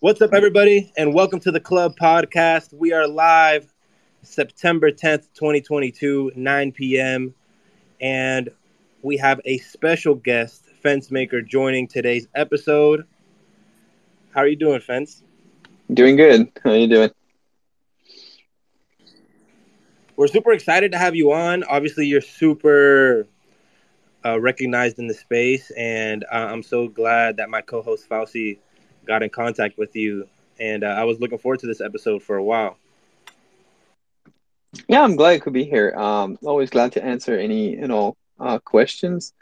[0.00, 2.74] What's up, everybody, and welcome to the Club Podcast.
[2.74, 3.72] We are live
[4.20, 7.34] September 10th, 2022, 9 p.m.
[7.98, 8.50] And
[9.00, 13.06] we have a special guest, Fence Maker, joining today's episode.
[14.34, 15.22] How are you doing, Fence?
[15.90, 16.52] Doing good.
[16.62, 17.10] How are you doing?
[20.14, 21.64] We're super excited to have you on.
[21.64, 23.26] Obviously, you're super
[24.26, 28.58] uh, recognized in the space, and uh, I'm so glad that my co-host Fauci
[29.06, 30.28] got in contact with you.
[30.58, 32.76] And uh, I was looking forward to this episode for a while.
[34.88, 35.94] Yeah, I'm glad I could be here.
[35.96, 39.32] Um, always glad to answer any and all uh, questions.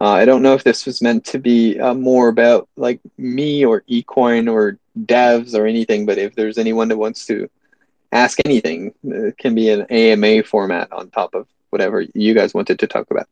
[0.00, 3.64] Uh, I don't know if this was meant to be uh, more about like me
[3.64, 7.48] or Equine or devs or anything, but if there's anyone that wants to
[8.10, 12.80] ask anything, it can be an AMA format on top of whatever you guys wanted
[12.80, 13.28] to talk about.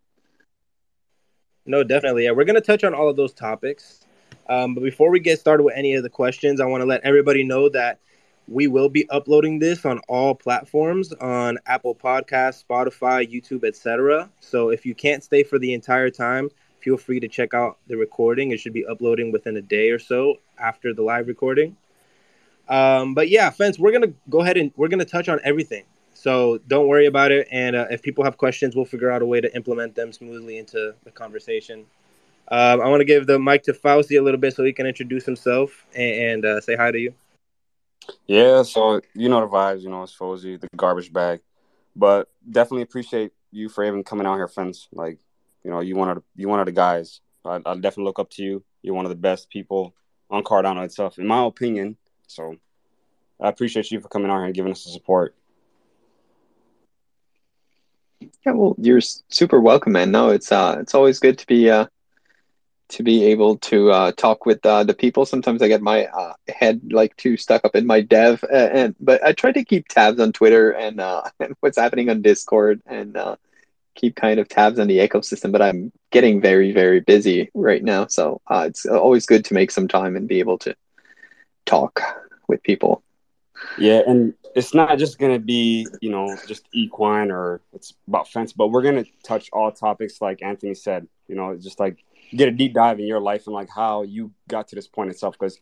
[1.66, 2.24] No, definitely.
[2.24, 4.00] Yeah, we're going to touch on all of those topics.
[4.50, 7.02] Um, but before we get started with any of the questions, I want to let
[7.04, 8.00] everybody know that
[8.48, 14.28] we will be uploading this on all platforms on Apple Podcasts, Spotify, YouTube, etc.
[14.40, 17.96] So if you can't stay for the entire time, feel free to check out the
[17.96, 18.50] recording.
[18.50, 21.76] It should be uploading within a day or so after the live recording.
[22.68, 25.84] Um, but yeah, fence, we're gonna go ahead and we're gonna touch on everything.
[26.12, 27.46] So don't worry about it.
[27.52, 30.58] And uh, if people have questions, we'll figure out a way to implement them smoothly
[30.58, 31.86] into the conversation.
[32.50, 34.86] Um, I want to give the mic to Fauci a little bit so he can
[34.86, 37.14] introduce himself and, and uh, say hi to you.
[38.26, 41.40] Yeah, so you know the vibes, you know, it's Fozy, the garbage bag.
[41.94, 44.88] But definitely appreciate you for even coming out here, friends.
[44.92, 45.18] Like,
[45.64, 47.20] you know, you one of the, you one of the guys.
[47.44, 48.64] I, I definitely look up to you.
[48.82, 49.94] You're one of the best people
[50.28, 51.96] on Cardano itself, in my opinion.
[52.26, 52.56] So
[53.40, 55.34] I appreciate you for coming out here and giving us the support.
[58.44, 60.10] Yeah, well, you're super welcome, man.
[60.10, 61.86] No, it's uh, it's always good to be uh,
[62.90, 65.24] to be able to uh, talk with uh, the people.
[65.24, 68.94] Sometimes I get my uh, head like too stuck up in my dev, uh, and
[69.00, 72.82] but I try to keep tabs on Twitter and, uh, and what's happening on Discord
[72.86, 73.36] and uh,
[73.94, 75.52] keep kind of tabs on the ecosystem.
[75.52, 79.88] But I'm getting very very busy right now, so it's always good to make some
[79.88, 80.74] time and be able to
[81.64, 82.00] talk
[82.48, 83.02] with people.
[83.78, 88.52] Yeah, and it's not just gonna be you know just equine or it's about fence,
[88.52, 91.06] but we're gonna touch all topics like Anthony said.
[91.28, 94.32] You know, just like get a deep dive in your life and like how you
[94.48, 95.58] got to this point itself because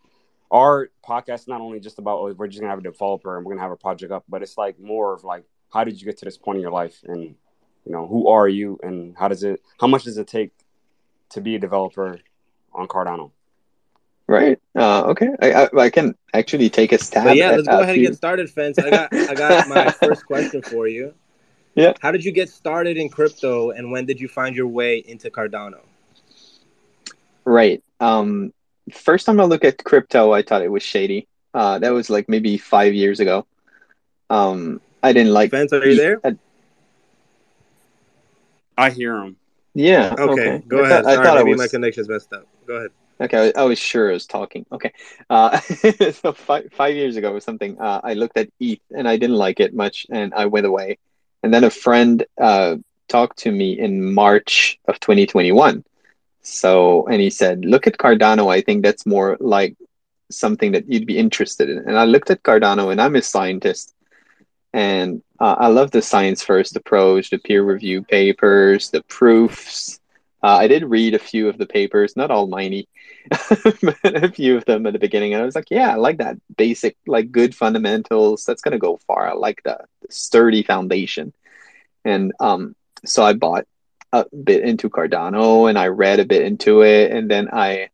[0.50, 3.44] our podcast is not only just about oh, we're just gonna have a developer and
[3.44, 6.06] we're gonna have a project up, but it's like more of like how did you
[6.06, 7.34] get to this point in your life and
[7.84, 10.52] you know who are you and how does it how much does it take
[11.30, 12.18] to be a developer
[12.72, 13.30] on Cardano?
[14.26, 14.58] Right.
[14.76, 15.28] Uh, okay.
[15.40, 17.24] I, I, I can actually take a stab.
[17.24, 18.78] But yeah, let's go ahead and get started, Fence.
[18.78, 21.14] I got I got my first question for you.
[21.74, 21.94] Yeah.
[22.00, 25.30] How did you get started in crypto, and when did you find your way into
[25.30, 25.80] Cardano?
[27.48, 27.82] Right.
[27.98, 28.52] Um,
[28.92, 31.26] first time I looked at crypto, I thought it was shady.
[31.54, 33.46] Uh, that was like maybe five years ago.
[34.28, 35.50] Um, I didn't like.
[35.50, 36.20] Fence, are you there?
[36.22, 36.36] I,
[38.76, 39.36] I hear him.
[39.74, 40.14] Yeah.
[40.18, 40.64] Okay, okay.
[40.68, 41.04] go I ahead.
[41.04, 41.58] Thought, Sorry, I thought maybe was...
[41.58, 42.46] my connection's messed up.
[42.66, 42.90] Go ahead.
[43.18, 44.66] Okay, I, I was sure I was talking.
[44.70, 44.92] Okay,
[45.30, 45.58] uh,
[46.12, 49.36] so five five years ago or something, uh, I looked at ETH and I didn't
[49.36, 50.98] like it much, and I went away.
[51.42, 52.76] And then a friend uh,
[53.08, 55.82] talked to me in March of 2021,
[56.48, 58.50] so, and he said, look at Cardano.
[58.50, 59.76] I think that's more like
[60.30, 61.78] something that you'd be interested in.
[61.78, 63.94] And I looked at Cardano and I'm a scientist.
[64.72, 70.00] And uh, I love the science first approach, the peer review papers, the proofs.
[70.42, 72.86] Uh, I did read a few of the papers, not all miney,
[73.82, 75.34] but a few of them at the beginning.
[75.34, 78.44] And I was like, yeah, I like that basic, like good fundamentals.
[78.44, 79.28] That's going to go far.
[79.28, 81.32] I like the, the sturdy foundation.
[82.04, 83.66] And um, so I bought
[84.12, 87.90] a bit into Cardano and I read a bit into it, and then I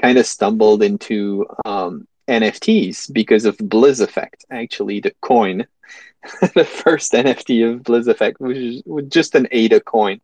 [0.00, 4.44] kind of stumbled into um, NFTs because of Blizz Effect.
[4.50, 5.66] Actually, the coin,
[6.54, 10.20] the first NFT of Blizz Effect, which was just an ADA coin,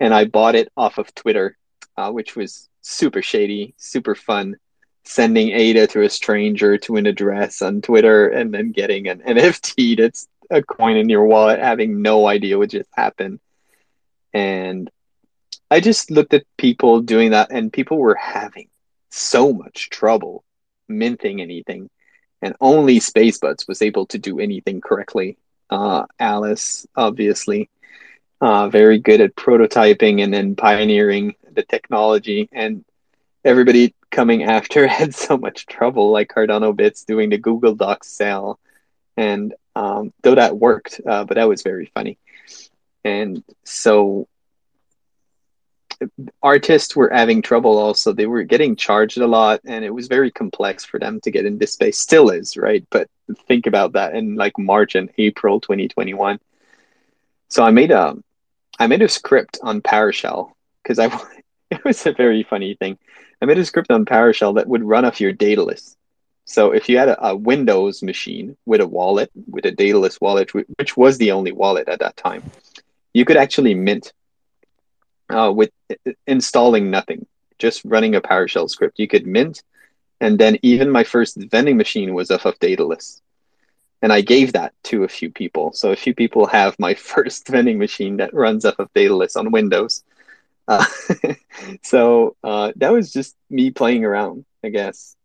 [0.00, 1.56] and I bought it off of Twitter,
[1.96, 4.56] uh, which was super shady, super fun.
[5.08, 9.96] Sending ADA to a stranger to an address on Twitter and then getting an NFT
[9.98, 13.38] that's a coin in your wallet, having no idea what just happened
[14.36, 14.90] and
[15.70, 18.68] I just looked at people doing that, and people were having
[19.10, 20.44] so much trouble
[20.88, 21.88] minting anything,
[22.42, 25.38] and only SpaceBuds was able to do anything correctly.
[25.70, 27.70] Uh, Alice, obviously,
[28.42, 32.84] uh, very good at prototyping and then pioneering the technology, and
[33.42, 38.58] everybody coming after had so much trouble, like Cardano Bits doing the Google Docs sale,
[39.16, 42.18] and um, though that worked, uh, but that was very funny.
[43.06, 44.28] And so
[46.42, 48.12] artists were having trouble also.
[48.12, 51.46] They were getting charged a lot and it was very complex for them to get
[51.46, 51.98] into space.
[51.98, 52.84] Still is right?
[52.90, 56.38] But think about that in like march and april 2021
[57.48, 58.16] so i made a
[58.78, 61.06] i made a script on powershell because i
[61.70, 62.96] it was a very funny thing.
[63.42, 65.96] I made a script on powershell that would run off your daedalus
[66.44, 70.54] so if you had a, a windows machine with a wallet with a daedalus wallet
[70.54, 72.42] which was the only wallet at that time
[73.16, 74.12] you could actually mint
[75.30, 75.70] uh, with
[76.26, 77.24] installing nothing,
[77.58, 78.98] just running a PowerShell script.
[78.98, 79.62] You could mint,
[80.20, 83.22] and then even my first vending machine was off of Daedalus.
[84.02, 85.72] And I gave that to a few people.
[85.72, 89.50] So a few people have my first vending machine that runs off of Daedalus on
[89.50, 90.04] Windows.
[90.68, 90.84] Uh,
[91.82, 95.16] so uh, that was just me playing around, I guess.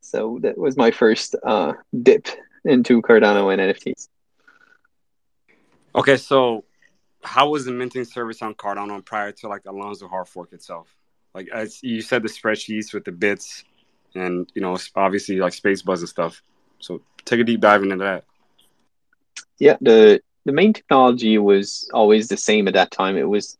[0.00, 2.26] So that was my first uh, dip
[2.64, 4.08] into Cardano and NFTs.
[5.94, 6.64] Okay, so
[7.22, 10.88] how was the minting service on Cardano prior to like Alonzo hard fork itself?
[11.34, 13.64] Like as you said, the spreadsheets with the bits,
[14.14, 16.42] and you know, obviously like space buds and stuff.
[16.80, 18.24] So take a deep dive into that.
[19.58, 23.16] Yeah, the the main technology was always the same at that time.
[23.16, 23.56] It was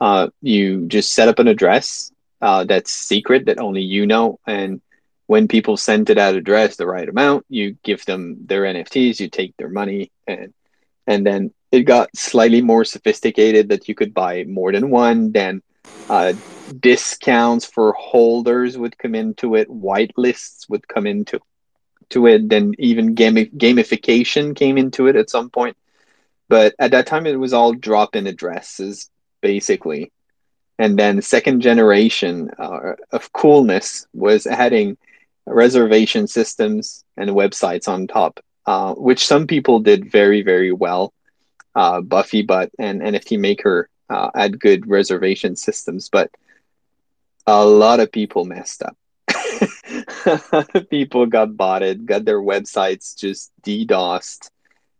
[0.00, 2.12] uh, you just set up an address
[2.42, 4.80] uh, that's secret that only you know, and
[5.26, 9.28] when people send to that address the right amount, you give them their NFTs, you
[9.28, 10.52] take their money, and
[11.06, 15.32] and then it got slightly more sophisticated that you could buy more than one.
[15.32, 15.62] Then
[16.08, 16.32] uh,
[16.80, 19.68] discounts for holders would come into it.
[19.68, 21.40] Whitelists would come into
[22.10, 22.48] to it.
[22.48, 25.76] Then even gami- gamification came into it at some point.
[26.48, 29.08] But at that time, it was all drop-in addresses
[29.40, 30.12] basically.
[30.78, 34.96] And then second generation uh, of coolness was adding
[35.46, 41.12] reservation systems and websites on top, uh, which some people did very, very well
[41.74, 46.30] uh, BuffyBot and NFT Maker uh, had good reservation systems, but
[47.46, 48.96] a lot of people messed up.
[50.90, 54.50] people got botted, got their websites just DDoSed,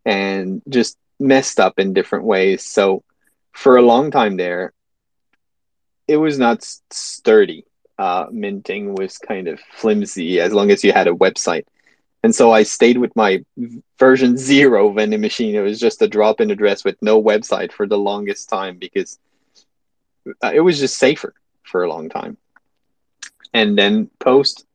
[0.05, 2.65] and just messed up in different ways.
[2.65, 3.03] So
[3.53, 4.73] for a long time there,
[6.09, 7.65] it was not sturdy.
[7.99, 11.65] Uh, minting was kind of flimsy as long as you had a website.
[12.23, 13.45] And so I stayed with my
[13.99, 15.55] version zero vending machine.
[15.55, 19.19] It was just a drop in address with no website for the longest time because
[20.43, 22.37] uh, it was just safer for a long time.
[23.55, 24.67] And then post,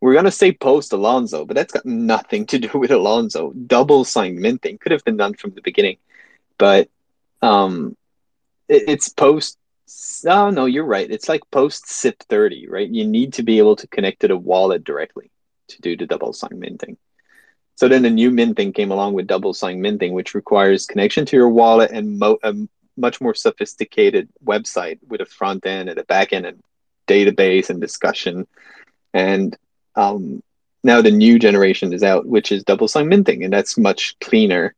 [0.00, 3.52] we're going to say post Alonzo, but that's got nothing to do with Alonzo.
[3.52, 5.98] Double signed minting could have been done from the beginning,
[6.58, 6.88] but
[7.40, 7.96] um,
[8.68, 9.58] it, it's post.
[10.26, 11.08] Oh, no, you're right.
[11.08, 12.88] It's like post CIP 30, right?
[12.88, 15.30] You need to be able to connect to the wallet directly
[15.68, 16.96] to do the double sign minting.
[17.76, 21.36] So then the new minting came along with double sign minting, which requires connection to
[21.36, 22.54] your wallet and mo- a
[22.96, 26.62] much more sophisticated website with a front end and a back end and
[27.06, 28.46] database and discussion.
[29.12, 29.56] And
[29.94, 30.42] um,
[30.82, 34.74] now the new generation is out, which is double sign minting, and that's much cleaner.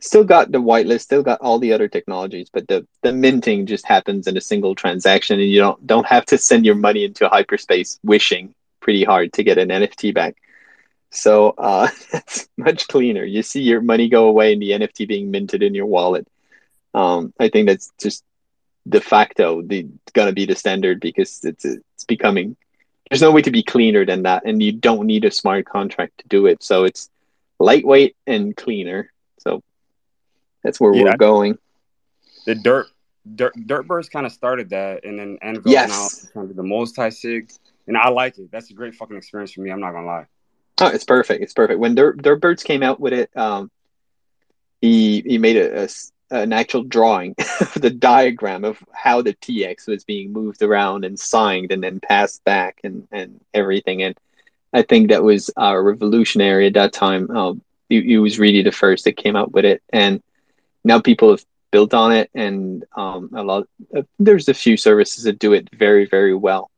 [0.00, 3.84] Still got the whitelist, still got all the other technologies, but the, the minting just
[3.84, 7.28] happens in a single transaction, and you don't don't have to send your money into
[7.28, 10.36] hyperspace wishing pretty hard to get an NFT back.
[11.10, 13.24] So uh, that's much cleaner.
[13.24, 16.26] You see your money go away and the NFT being minted in your wallet.
[16.94, 18.24] Um, I think that's just
[18.88, 22.56] de facto the gonna be the standard because it's it's becoming.
[23.08, 26.18] There's no way to be cleaner than that, and you don't need a smart contract
[26.18, 26.62] to do it.
[26.62, 27.10] So it's
[27.58, 29.12] lightweight and cleaner.
[29.38, 29.62] So
[30.62, 31.58] that's where yeah, we're going.
[32.46, 32.86] The dirt,
[33.34, 36.24] dirt, Dirtbirds kind of started that, and then Anvil yes.
[36.24, 37.50] now kind of the multi sig
[37.90, 38.52] and I like it.
[38.52, 39.70] That's a great fucking experience for me.
[39.70, 40.26] I'm not gonna lie.
[40.80, 41.42] Oh, it's perfect.
[41.42, 41.80] It's perfect.
[41.80, 43.68] When Dirt, Dirtbirds came out with it, um,
[44.80, 45.88] he he made a, a
[46.30, 47.34] an actual drawing
[47.76, 52.44] the diagram of how the TX was being moved around and signed and then passed
[52.44, 54.04] back and and everything.
[54.04, 54.16] And
[54.72, 57.28] I think that was uh, revolutionary at that time.
[57.36, 60.22] Um, he, he was really the first that came out with it, and
[60.84, 63.66] now people have built on it, and um, a lot.
[63.92, 66.70] Uh, there's a few services that do it very very well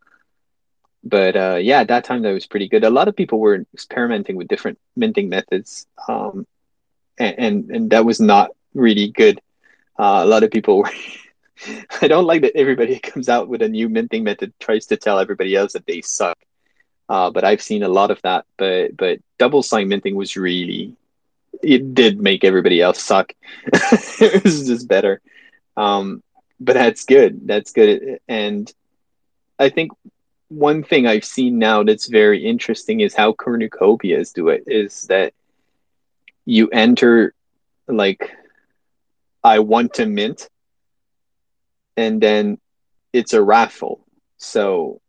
[1.05, 2.85] but uh, yeah, at that time that was pretty good.
[2.85, 6.47] A lot of people were experimenting with different minting methods, um,
[7.19, 9.41] and, and, and that was not really good.
[9.99, 10.91] Uh, a lot of people were.
[12.01, 15.19] I don't like that everybody comes out with a new minting method tries to tell
[15.19, 16.39] everybody else that they suck.
[17.09, 18.47] Uh, but I've seen a lot of that.
[18.57, 20.97] But but double sign minting was really
[21.63, 23.33] it did make everybody else suck.
[23.67, 25.21] it was just better.
[25.77, 26.23] Um,
[26.61, 27.47] but that's good.
[27.47, 28.21] That's good.
[28.29, 28.73] And
[29.59, 29.93] I think
[30.53, 34.65] one thing I've seen now that's very interesting is how cornucopias do it.
[34.67, 35.33] Is that
[36.45, 37.35] you enter
[37.89, 38.31] like
[39.43, 40.49] I want to mint,
[41.97, 42.59] and then
[43.13, 44.05] it's a raffle.
[44.37, 45.01] So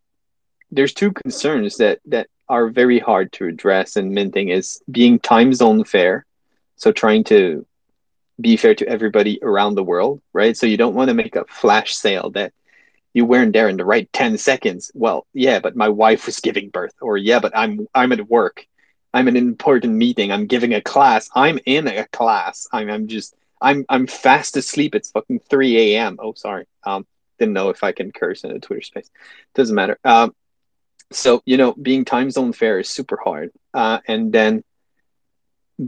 [0.70, 5.52] there's two concerns that that are very hard to address in minting is being time
[5.52, 6.24] zone fair.
[6.76, 7.66] So trying to
[8.40, 10.56] be fair to everybody around the world, right?
[10.56, 12.52] So you don't want to make a flash sale that
[13.14, 14.90] you weren't there in the right 10 seconds.
[14.94, 18.66] Well, yeah, but my wife was giving birth or yeah, but I'm I'm at work.
[19.14, 20.32] I'm in an important meeting.
[20.32, 21.30] I'm giving a class.
[21.34, 22.66] I'm in a class.
[22.72, 24.94] I'm I'm just I'm I'm fast asleep.
[24.94, 26.18] It's fucking 3 a.m.
[26.20, 26.66] Oh, sorry.
[26.84, 27.06] Um
[27.38, 29.10] didn't know if I can curse in a Twitter space.
[29.54, 29.98] Doesn't matter.
[30.04, 30.34] Um
[31.12, 34.64] so you know being time zone fair is super hard uh, and then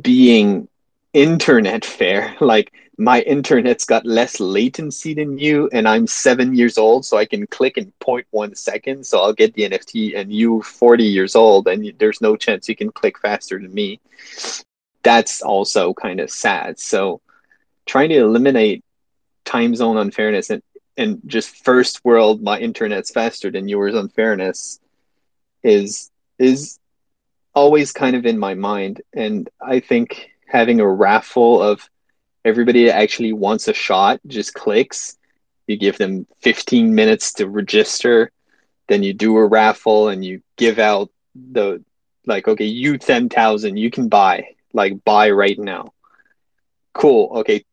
[0.00, 0.68] being
[1.12, 7.04] internet fair like my internet's got less latency than you and i'm seven years old
[7.04, 11.04] so i can click in 0.1 seconds so i'll get the nft and you 40
[11.04, 14.00] years old and there's no chance you can click faster than me.
[15.02, 16.78] That's also kind of sad.
[16.78, 17.20] So
[17.86, 18.84] trying to eliminate
[19.44, 20.62] time zone unfairness and
[20.96, 24.80] and just first world my internet's faster than yours unfairness
[25.62, 26.78] is is
[27.54, 31.88] always kind of in my mind and i think having a raffle of
[32.46, 35.18] everybody that actually wants a shot just clicks.
[35.66, 38.30] You give them 15 minutes to register
[38.88, 41.82] then you do a raffle and you give out the
[42.24, 45.92] like okay you 10,000 you can buy like buy right now.
[46.92, 47.64] Cool okay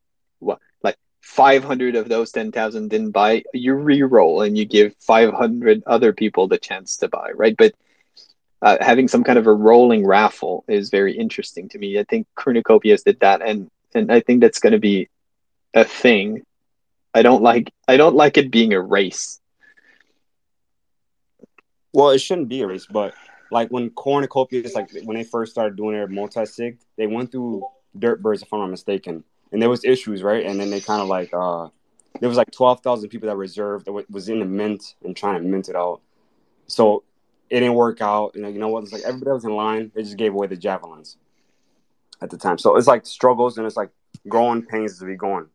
[0.81, 6.47] like 500 of those 10,000 didn't buy you re-roll and you give 500 other people
[6.47, 7.55] the chance to buy right?
[7.55, 7.73] But
[8.63, 11.99] uh, having some kind of a rolling raffle is very interesting to me.
[11.99, 15.09] I think Cornucopias did that, and and I think that's going to be
[15.73, 16.43] a thing.
[17.13, 19.39] I don't like I don't like it being a race.
[21.93, 23.13] Well, it shouldn't be a race, but
[23.51, 27.31] like when cornucopia is like when they first started doing their multi sig, they went
[27.31, 27.63] through
[27.97, 30.45] Dirtbirds, if I'm not mistaken, and there was issues, right?
[30.45, 31.67] And then they kind of like uh,
[32.19, 35.41] there was like twelve thousand people that reserved that was in the mint and trying
[35.41, 36.01] to mint it out.
[36.65, 37.03] So
[37.51, 38.35] it didn't work out.
[38.35, 38.83] Know, you know what?
[38.83, 39.91] It's like everybody was in line.
[39.93, 41.17] They just gave away the javelins
[42.21, 42.57] at the time.
[42.57, 43.89] So it's like struggles and it's like
[44.27, 45.47] growing pains to be going.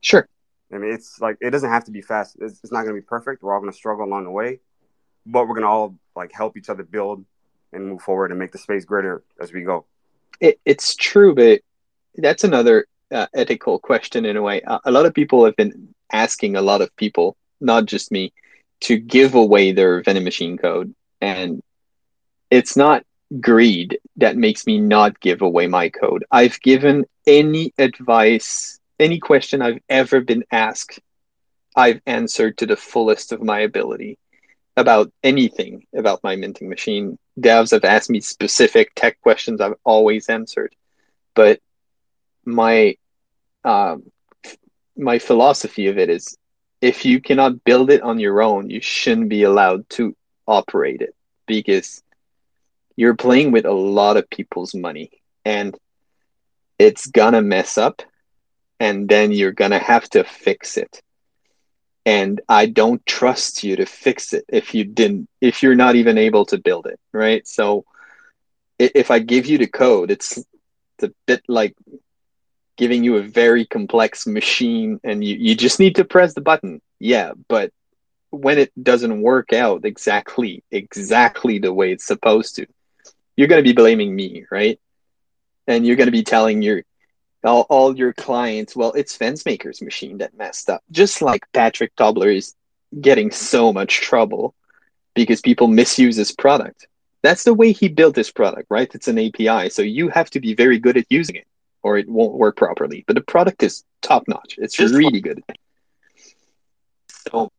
[0.00, 0.28] Sure.
[0.72, 2.36] I mean, it's like it doesn't have to be fast.
[2.40, 3.42] It's, it's not going to be perfect.
[3.42, 4.60] We're all going to struggle along the way,
[5.24, 7.24] but we're going to all like help each other build
[7.72, 9.86] and move forward and make the space greater as we go.
[10.40, 11.60] It, it's true, but
[12.16, 14.62] that's another uh, ethical question in a way.
[14.62, 18.32] Uh, a lot of people have been asking a lot of people, not just me,
[18.80, 21.62] to give away their vending machine code and
[22.50, 23.04] it's not
[23.40, 26.24] greed that makes me not give away my code.
[26.30, 31.00] I've given any advice, any question I've ever been asked,
[31.76, 34.18] I've answered to the fullest of my ability
[34.76, 37.18] about anything about my minting machine.
[37.38, 40.74] Devs have asked me specific tech questions, I've always answered.
[41.34, 41.60] But
[42.44, 42.96] my
[43.64, 44.10] um,
[44.96, 46.36] my philosophy of it is
[46.80, 50.16] if you cannot build it on your own, you shouldn't be allowed to
[50.46, 51.14] operate it
[51.46, 52.02] because
[52.98, 55.08] you're playing with a lot of people's money
[55.44, 55.78] and
[56.80, 58.02] it's gonna mess up
[58.80, 61.00] and then you're gonna have to fix it.
[62.04, 66.18] And i don't trust you to fix it if you didn't if you're not even
[66.18, 67.46] able to build it right?
[67.46, 67.84] So
[68.80, 71.76] if i give you the code it's, it's a bit like
[72.76, 76.80] giving you a very complex machine and you, you just need to press the button.
[76.98, 77.70] Yeah but
[78.30, 82.66] when it doesn't work out exactly exactly the way it's supposed to
[83.38, 84.80] you're going to be blaming me right?
[85.68, 86.82] And you're going to be telling your
[87.44, 90.82] all, all your clients well it's Fencemaker's machine that messed up.
[90.90, 92.54] Just like patrick tobler is
[93.00, 94.54] getting so much trouble
[95.14, 96.88] because people misuse his product.
[97.22, 98.92] That's the way he built his product right?
[98.92, 101.46] It's an api so you have to be very good at using it
[101.84, 103.04] or it won't work properly.
[103.06, 105.44] But the product is top notch it's just really good.
[107.30, 107.52] So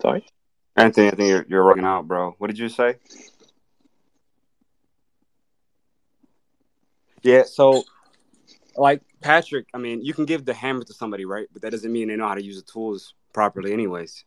[0.00, 0.24] Sorry?
[0.76, 2.34] Anthony, I think you're, you're running out, bro.
[2.38, 2.96] What did you say?
[7.22, 7.84] Yeah, so
[8.76, 11.46] like Patrick, I mean, you can give the hammer to somebody, right?
[11.52, 14.24] But that doesn't mean they know how to use the tools properly, anyways.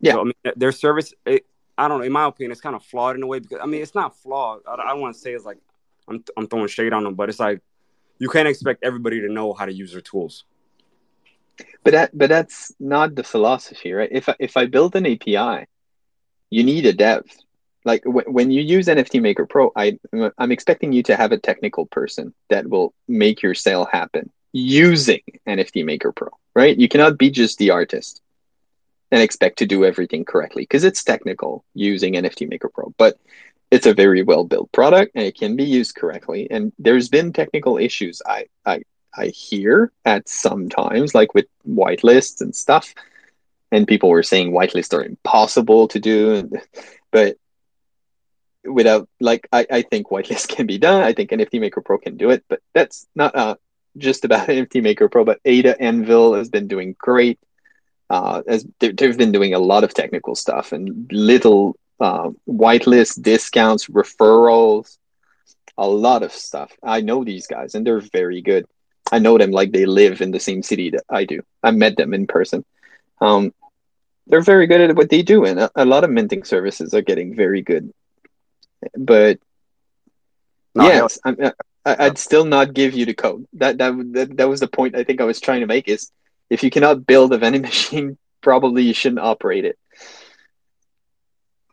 [0.00, 0.12] Yeah.
[0.12, 1.44] So, I mean, their service, it,
[1.76, 2.04] I don't know.
[2.04, 4.16] In my opinion, it's kind of flawed in a way because I mean, it's not
[4.16, 4.60] flawed.
[4.66, 5.58] I, I don't want to say it's like
[6.08, 7.60] I'm I'm throwing shade on them, but it's like
[8.18, 10.44] you can't expect everybody to know how to use their tools.
[11.84, 14.08] But that but that's not the philosophy, right?
[14.10, 15.66] If I, if I build an API,
[16.50, 17.24] you need a dev.
[17.84, 19.98] Like w- when you use NFT Maker Pro, I
[20.38, 25.20] I'm expecting you to have a technical person that will make your sale happen using
[25.46, 26.76] NFT Maker Pro, right?
[26.76, 28.20] You cannot be just the artist
[29.10, 33.18] and expect to do everything correctly because it's technical using NFT Maker Pro, but
[33.70, 36.48] it's a very well built product and it can be used correctly.
[36.50, 38.22] And there's been technical issues.
[38.26, 38.82] I, I
[39.16, 42.94] I hear at sometimes, like with whitelists and stuff.
[43.72, 46.50] And people were saying whitelists are impossible to do,
[47.10, 47.36] but
[48.64, 51.02] without like I, I think whitelist can be done.
[51.02, 53.54] I think NFT Maker Pro can do it, but that's not uh,
[53.96, 55.24] just about NFT Maker Pro.
[55.24, 57.38] But Ada Anvil has been doing great.
[58.08, 63.86] Uh, as they've been doing a lot of technical stuff and little uh, whitelist discounts,
[63.86, 64.98] referrals,
[65.78, 66.72] a lot of stuff.
[66.82, 68.66] I know these guys, and they're very good.
[69.12, 71.42] I know them like they live in the same city that I do.
[71.62, 72.64] I met them in person.
[73.20, 73.54] Um,
[74.30, 77.02] they're very good at what they do, and a, a lot of minting services are
[77.02, 77.92] getting very good
[78.96, 79.38] but
[80.74, 81.50] no, yes, uh,
[81.84, 83.46] I, I, would still not give you the code.
[83.54, 85.88] That, that that that was the point I think I was trying to make.
[85.88, 86.10] Is
[86.48, 89.78] if you cannot build a vending machine, probably you shouldn't operate it.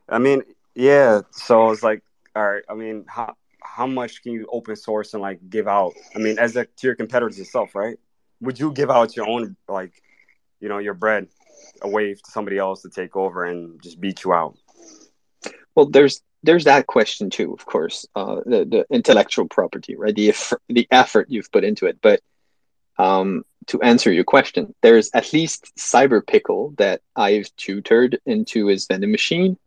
[0.10, 1.22] I mean, yeah.
[1.32, 2.04] So it's like,
[2.36, 2.64] all right.
[2.70, 5.94] I mean, how how much can you open source and like give out?
[6.16, 7.98] I mean, as a to your competitors yourself, right?
[8.42, 9.94] Would you give out your own like,
[10.60, 11.28] you know, your bread
[11.82, 14.58] away to somebody else to take over and just beat you out?
[15.76, 20.16] Well, there's there's that question too, of course, uh, the the intellectual property, right?
[20.16, 22.00] The effort, the effort you've put into it.
[22.02, 22.22] But
[22.98, 29.12] um, to answer your question, there's at least Cyberpickle that I've tutored into his vending
[29.12, 29.58] machine.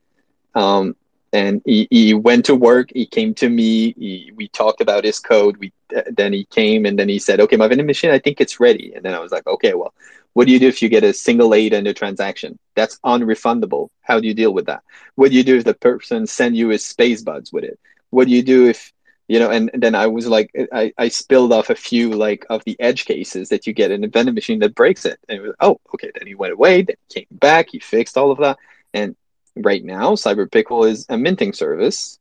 [0.55, 0.97] Um,
[1.33, 2.91] and he, he went to work.
[2.93, 3.93] He came to me.
[3.93, 5.57] He, we talked about his code.
[5.59, 5.73] We
[6.11, 8.93] then he came and then he said, "Okay, my vending machine, I think it's ready."
[8.95, 9.95] And then I was like, "Okay, well,
[10.33, 12.59] what do you do if you get a single aid in a transaction?
[12.75, 13.89] That's unrefundable.
[14.03, 14.83] How do you deal with that?
[15.17, 17.79] What do you do if the person send you his space buds with it?
[18.11, 18.93] What do you do if
[19.29, 19.51] you know?
[19.51, 22.77] And, and then I was like, I, I spilled off a few like of the
[22.81, 25.19] edge cases that you get in a vending machine that breaks it.
[25.29, 26.11] And it was oh okay.
[26.17, 26.83] Then he went away.
[26.83, 27.69] Then he came back.
[27.71, 28.59] He fixed all of that.
[28.95, 29.17] And
[29.57, 32.19] right now, CyberPickle is a minting service.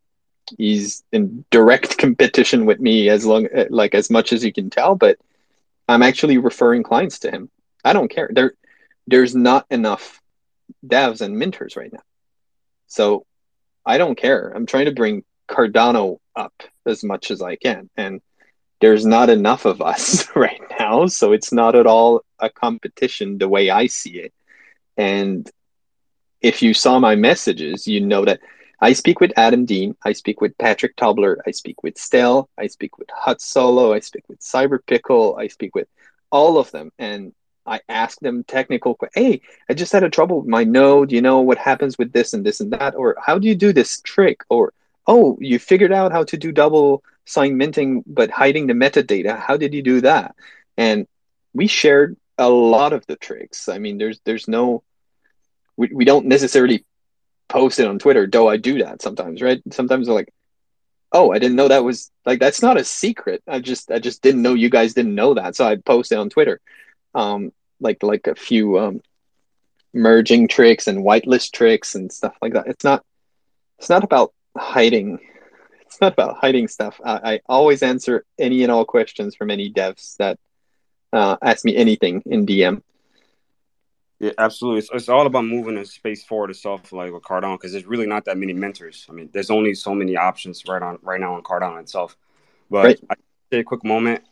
[0.57, 4.95] He's in direct competition with me as long like as much as you can tell,
[4.95, 5.17] but
[5.87, 7.49] I'm actually referring clients to him
[7.83, 8.29] I don't care.
[8.31, 8.53] There,
[9.07, 10.21] there's not enough
[10.85, 12.03] devs and minters right now.
[12.87, 13.25] So
[13.85, 14.51] I don't care.
[14.55, 16.53] I'm trying to bring Cardano up
[16.85, 17.89] as much as I can.
[17.95, 18.21] And
[18.81, 21.07] there's not enough of us right now.
[21.07, 24.33] So it's not at all a competition the way I see it.
[24.97, 25.49] And
[26.41, 28.39] if you saw my messages, you know that
[28.81, 32.67] I speak with Adam Dean, I speak with Patrick Tobler, I speak with Stel, I
[32.67, 35.87] speak with Hut Solo, I speak with Cyberpickle, I speak with
[36.31, 36.91] all of them.
[36.97, 37.33] And
[37.65, 41.11] I ask them technical, hey, I just had a trouble with my node.
[41.11, 43.73] You know what happens with this and this and that, or how do you do
[43.73, 44.73] this trick, or
[45.07, 49.37] oh, you figured out how to do double sign minting but hiding the metadata.
[49.37, 50.35] How did you do that?
[50.77, 51.07] And
[51.53, 53.69] we shared a lot of the tricks.
[53.69, 54.83] I mean, there's there's no,
[55.79, 56.85] we, we don't necessarily
[57.47, 59.61] post it on Twitter, though I do that sometimes, right?
[59.71, 60.33] Sometimes they're like,
[61.13, 63.41] oh, I didn't know that was like that's not a secret.
[63.47, 66.17] I just I just didn't know you guys didn't know that, so I post it
[66.17, 66.59] on Twitter.
[67.15, 69.01] Um, like like a few um,
[69.93, 72.67] merging tricks and whitelist tricks and stuff like that.
[72.67, 73.03] It's not
[73.79, 75.19] it's not about hiding.
[75.85, 76.99] It's not about hiding stuff.
[77.03, 80.37] I, I always answer any and all questions from any devs that
[81.13, 82.83] uh, ask me anything in DM.
[84.19, 84.79] Yeah, absolutely.
[84.79, 88.05] It's, it's all about moving the space forward itself, like with Cardano, because there's really
[88.05, 89.05] not that many mentors.
[89.09, 92.17] I mean, there's only so many options right on right now on Cardano itself.
[92.69, 92.99] But right.
[93.09, 93.15] I
[93.49, 94.23] take a quick moment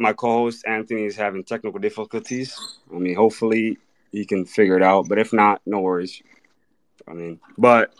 [0.00, 2.58] my co-host Anthony is having technical difficulties.
[2.92, 3.76] I mean, hopefully
[4.10, 5.08] he can figure it out.
[5.08, 6.22] But if not, no worries.
[7.06, 7.92] I mean, but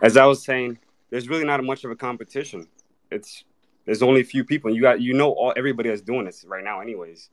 [0.00, 0.78] as I was saying,
[1.10, 2.66] there's really not much of a competition.
[3.10, 3.44] It's
[3.84, 4.74] there's only a few people.
[4.74, 7.28] You got you know all everybody that's doing this right now, anyways.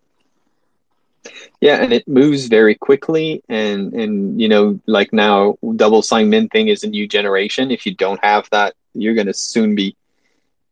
[1.62, 6.68] Yeah, and it moves very quickly, and and you know, like now, double sign minting
[6.68, 7.72] is a new generation.
[7.72, 9.96] If you don't have that, you're gonna soon be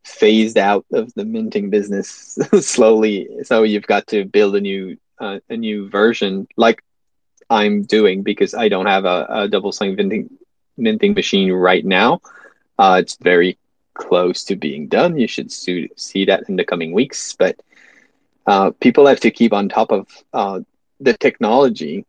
[0.04, 3.28] phased out of the minting business slowly.
[3.44, 6.82] So you've got to build a new uh, a new version, like
[7.50, 10.30] I'm doing, because I don't have a, a double sign minting
[10.78, 12.22] minting machine right now.
[12.78, 13.58] Uh, it's very
[13.94, 15.18] close to being done.
[15.18, 17.36] You should see that in the coming weeks.
[17.38, 17.56] But
[18.48, 20.62] uh, people have to keep on top of uh,
[21.00, 22.06] the technology,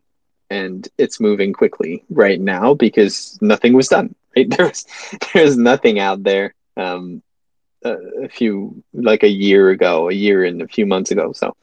[0.49, 4.15] and it's moving quickly right now because nothing was done.
[4.37, 4.47] Right?
[4.47, 4.85] There's
[5.33, 6.53] there's nothing out there.
[6.77, 7.23] Um,
[7.83, 11.31] a few like a year ago, a year and a few months ago.
[11.33, 11.55] So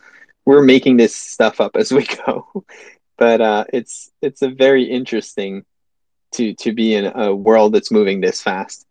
[0.44, 2.64] we're making this stuff up as we go.
[3.16, 5.64] but uh, it's it's a very interesting
[6.32, 8.86] to to be in a world that's moving this fast.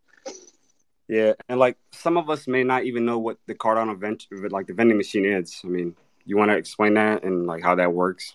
[1.08, 4.66] Yeah, and like some of us may not even know what the Cardano vent like
[4.66, 5.60] the vending machine is.
[5.64, 8.34] I mean, you want to explain that and like how that works?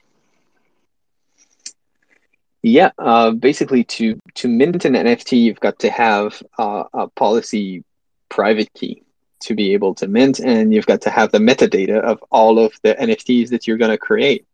[2.63, 7.84] Yeah, uh, basically to to mint an NFT, you've got to have uh, a policy
[8.29, 9.03] private key.
[9.41, 12.73] to be able to mint, and you've got to have the metadata of all of
[12.84, 14.45] the NFTs that you're going to create.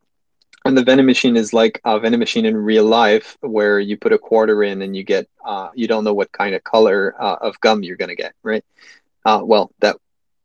[0.66, 4.12] And the vending machine is like a vending machine in real life, where you put
[4.12, 7.38] a quarter in and you get uh, you don't know what kind of color uh,
[7.42, 8.64] of gum you're going to get, right?
[9.26, 9.98] Uh, well, that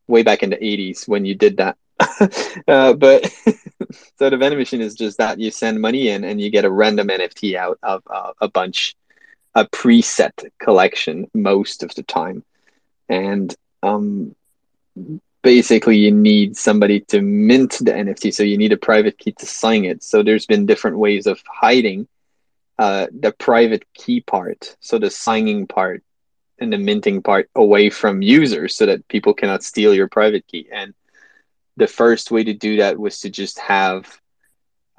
[0.07, 1.77] way back in the 80s when you did that.
[2.69, 3.25] uh, but
[4.19, 6.71] so the vending machine is just that you send money in and you get a
[6.71, 8.95] random NFT out of uh, a bunch,
[9.55, 12.45] a preset collection most of the time.
[13.09, 14.35] And um,
[15.43, 18.33] basically, you need somebody to mint the NFT.
[18.33, 20.03] So you need a private key to sign it.
[20.03, 22.09] So there's been different ways of hiding
[22.79, 24.77] uh, the private key part.
[24.81, 26.03] So the signing part
[26.59, 30.69] and the minting part away from users so that people cannot steal your private key.
[30.73, 30.95] And
[31.77, 34.21] the first way to do that was to just have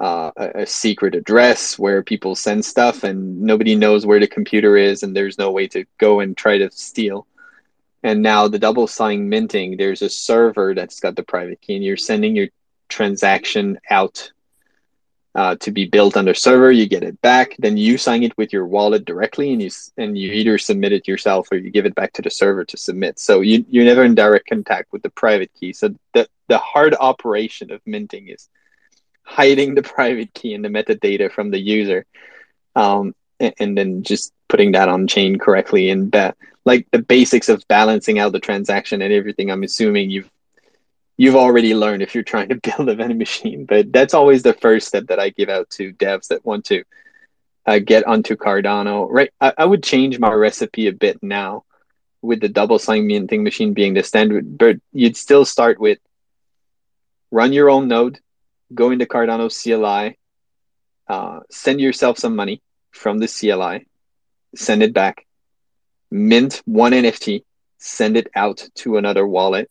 [0.00, 4.76] uh, a, a, secret address where people send stuff and nobody knows where the computer
[4.76, 7.26] is and there's no way to go and try to steal.
[8.04, 11.84] And now the double sign minting, there's a server that's got the private key and
[11.84, 12.48] you're sending your
[12.88, 14.30] transaction out
[15.34, 16.70] uh, to be built on the server.
[16.70, 20.16] You get it back, then you sign it with your wallet directly, and you and
[20.16, 23.18] you either submit it yourself or you give it back to the server to submit.
[23.18, 25.72] So you you're never in direct contact with the private key.
[25.72, 28.48] So the the hard operation of minting is
[29.24, 32.06] hiding the private key and the metadata from the user,
[32.76, 33.14] um,
[33.58, 38.18] and, then just putting that on chain correctly and that like the basics of balancing
[38.18, 39.50] out the transaction and everything.
[39.50, 40.30] I'm assuming you've
[41.16, 43.66] you've already learned if you're trying to build a vending machine.
[43.66, 46.84] But that's always the first step that I give out to devs that want to
[47.66, 49.06] uh, get onto Cardano.
[49.10, 51.64] Right, I, I, would change my recipe a bit now
[52.20, 55.98] with the double sign minting machine being the standard, but you'd still start with
[57.30, 58.18] run your own node,
[58.72, 60.16] go into Cardano CLI,
[61.08, 62.62] uh, send yourself some money
[62.94, 63.86] from the CLI,
[64.54, 65.26] send it back,
[66.10, 67.44] mint one NFT,
[67.78, 69.70] send it out to another wallet.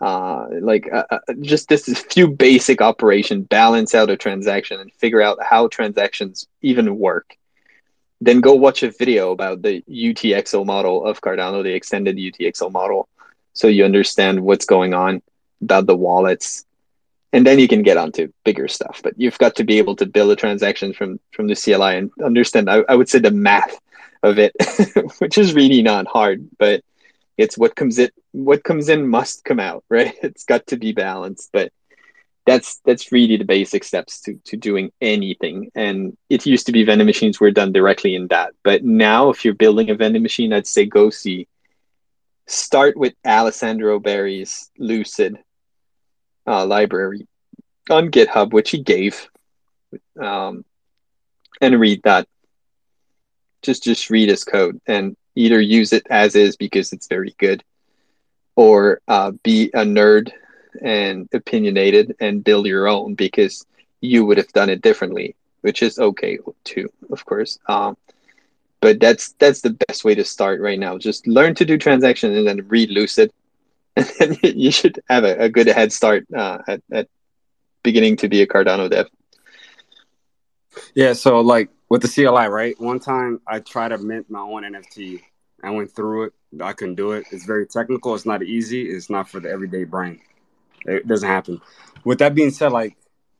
[0.00, 5.22] Uh, like uh, uh, just this few basic operation, balance out a transaction and figure
[5.22, 7.36] out how transactions even work.
[8.20, 13.08] Then go watch a video about the UTXO model of Cardano, the extended UTXO model,
[13.52, 15.22] so you understand what's going on
[15.60, 16.64] about the wallets,
[17.32, 19.00] and then you can get onto bigger stuff.
[19.02, 22.10] But you've got to be able to build a transaction from from the CLI and
[22.22, 22.70] understand.
[22.70, 23.78] I, I would say the math
[24.22, 24.54] of it,
[25.18, 26.82] which is really not hard, but
[27.36, 30.92] it's what comes in what comes in must come out right it's got to be
[30.92, 31.72] balanced but
[32.44, 36.84] that's that's really the basic steps to, to doing anything and it used to be
[36.84, 40.52] vending machines were done directly in that but now if you're building a vending machine
[40.52, 41.46] i'd say go see
[42.46, 45.38] start with alessandro berry's lucid
[46.46, 47.26] uh, library
[47.90, 49.28] on github which he gave
[50.20, 50.64] um,
[51.60, 52.26] and read that.
[53.62, 57.62] Just just read his code and either use it as is because it's very good
[58.56, 60.30] or uh, be a nerd
[60.82, 63.64] and opinionated and build your own because
[64.00, 67.58] you would have done it differently which is okay too of course.
[67.68, 67.96] Um,
[68.80, 70.98] but that's that's the best way to start right now.
[70.98, 73.32] Just learn to do transactions and then read lucid
[73.96, 77.08] and you should have a, a good head start uh, at, at
[77.82, 79.08] beginning to be a cardano dev
[80.94, 82.74] yeah so like with the CLI, right?
[82.80, 85.20] One time I tried to mint my own NFT.
[85.62, 86.32] I went through it.
[86.58, 87.26] I couldn't do it.
[87.30, 88.14] It's very technical.
[88.14, 88.88] It's not easy.
[88.88, 90.18] It's not for the everyday brain.
[90.86, 91.60] It doesn't happen.
[92.02, 92.96] With that being said, like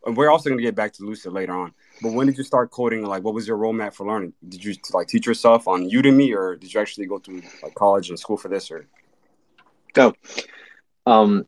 [0.07, 1.73] we're also gonna get back to Lucid later on.
[2.03, 3.07] But when did you start coding?
[3.07, 4.35] Like, what was your roadmap for learning?
[4.47, 8.11] Did you like teach yourself on Udemy, or did you actually go to like college
[8.11, 8.71] and school for this?
[8.71, 8.85] Or
[9.96, 10.14] no,
[11.07, 11.46] um,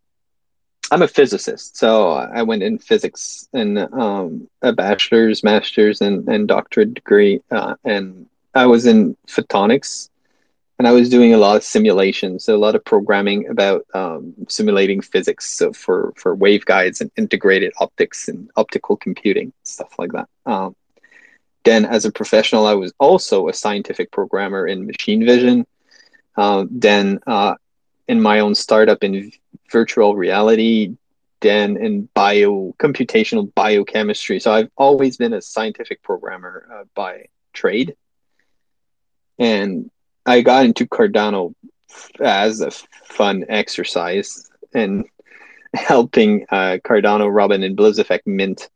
[0.90, 6.46] I'm a physicist, so I went in physics and um, a bachelor's, master's, and, and
[6.46, 7.40] doctorate degree.
[7.50, 10.10] Uh, and I was in photonics,
[10.78, 14.34] and I was doing a lot of simulations, so a lot of programming about um,
[14.48, 20.28] simulating physics so for for waveguides and integrated optics and optical computing stuff like that.
[20.46, 20.76] Um,
[21.64, 25.66] then, as a professional, I was also a scientific programmer in machine vision.
[26.36, 27.54] Uh, then, uh,
[28.08, 29.32] in my own startup in
[29.70, 30.96] virtual reality,
[31.40, 34.40] then in bio computational biochemistry.
[34.40, 37.96] So I've always been a scientific programmer uh, by trade,
[39.38, 39.90] and
[40.26, 41.54] I got into Cardano
[42.20, 45.06] as a fun exercise and
[45.74, 48.68] helping uh, Cardano, Robin, and Blizz Effect mint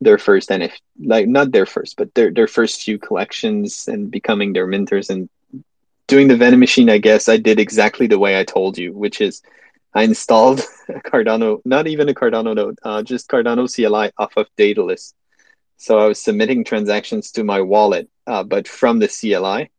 [0.00, 0.72] their first NFT,
[1.04, 5.28] like not their first, but their their first few collections and becoming their minters and
[6.08, 6.90] doing the vending machine.
[6.90, 9.42] I guess I did exactly the way I told you, which is
[9.94, 14.48] I installed a Cardano, not even a Cardano node, uh, just Cardano CLI off of
[14.56, 15.14] Daedalus.
[15.78, 19.70] So I was submitting transactions to my wallet, uh, but from the CLI.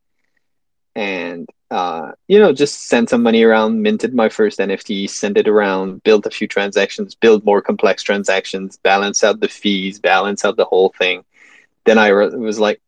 [0.96, 5.48] and uh, you know, just sent some money around, minted my first NFT, sent it
[5.48, 10.56] around, built a few transactions, build more complex transactions, balance out the fees, balance out
[10.56, 11.26] the whole thing.
[11.86, 12.82] Then I was like,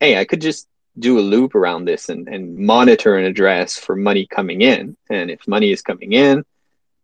[0.00, 0.66] hey, I could just
[0.98, 4.96] do a loop around this and, and monitor an address for money coming in.
[5.08, 6.44] And if money is coming in,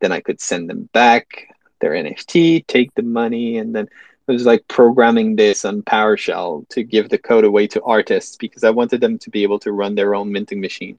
[0.01, 1.49] then I could send them back
[1.81, 3.89] their NFT, take the money, and then
[4.29, 8.65] it was like programming this on PowerShell to give the code away to artists because
[8.65, 10.99] I wanted them to be able to run their own minting machine,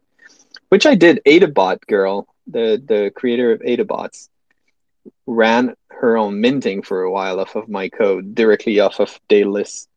[0.70, 1.22] which I did.
[1.28, 4.30] Adabot girl, the the creator of Adabots,
[5.28, 9.89] ran her own minting for a while off of my code directly off of Daedalus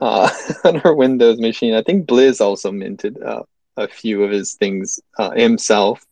[0.00, 0.28] uh,
[0.64, 1.74] on her Windows machine.
[1.74, 3.42] I think Blizz also minted uh,
[3.76, 6.04] a few of his things uh, himself.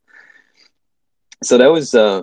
[1.42, 2.22] So that was uh,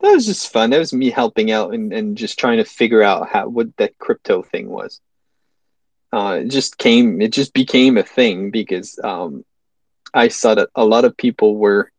[0.00, 0.70] that was just fun.
[0.70, 3.98] That was me helping out and, and just trying to figure out how what that
[3.98, 5.00] crypto thing was.
[6.12, 7.20] Uh, it just came.
[7.20, 9.44] It just became a thing because um,
[10.12, 11.90] I saw that a lot of people were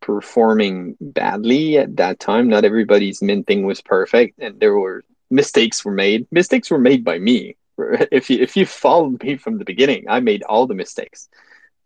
[0.00, 2.48] performing badly at that time.
[2.48, 6.26] Not everybody's minting was perfect, and there were mistakes were made.
[6.30, 7.56] Mistakes were made by me.
[7.78, 11.28] If you if you followed me from the beginning, I made all the mistakes.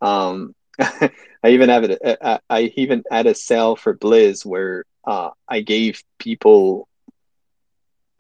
[0.01, 1.11] Um, I
[1.45, 2.01] even have it.
[2.03, 6.87] Uh, I even had a sale for Blizz where uh, I gave people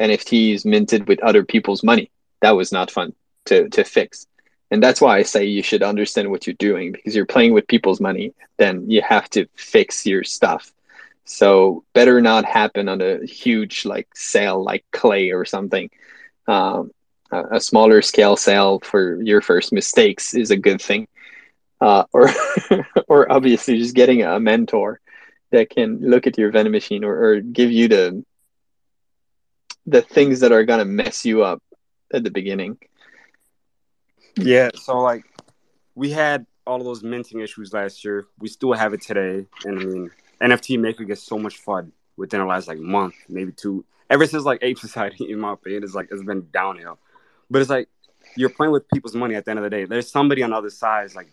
[0.00, 2.11] NFTs minted with other people's money.
[2.42, 3.12] That was not fun
[3.46, 4.26] to to fix,
[4.70, 7.68] and that's why I say you should understand what you're doing because you're playing with
[7.68, 8.35] people's money.
[8.56, 10.72] Then you have to fix your stuff
[11.30, 15.88] so better not happen on a huge like sale like clay or something.
[16.48, 16.90] Um,
[17.30, 21.06] a, a, smaller scale sale for your first mistakes is a good thing.
[21.80, 22.30] Uh, or
[23.08, 25.00] or obviously just getting a mentor
[25.52, 28.24] that can look at your vending machine or, or give you the
[29.86, 31.62] the things that are gonna mess you up
[32.12, 32.76] at the beginning.
[34.36, 35.22] Yeah, so like
[35.94, 38.26] we had all of those minting issues last year.
[38.40, 40.10] We still have it today, and I mean
[40.42, 43.85] NFT Maker gets so much fun within the last like month, maybe two.
[44.09, 46.98] Ever since like Ape Society, in my opinion, it's like it's been downhill.
[47.50, 47.88] But it's like
[48.37, 49.85] you're playing with people's money at the end of the day.
[49.85, 51.07] There's somebody on the other side.
[51.07, 51.33] It's like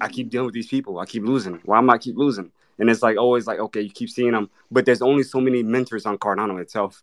[0.00, 0.98] I keep dealing with these people.
[0.98, 1.60] I keep losing.
[1.64, 2.50] Why am I keep losing?
[2.78, 5.62] And it's like always like okay, you keep seeing them, but there's only so many
[5.62, 7.02] mentors on Cardano itself.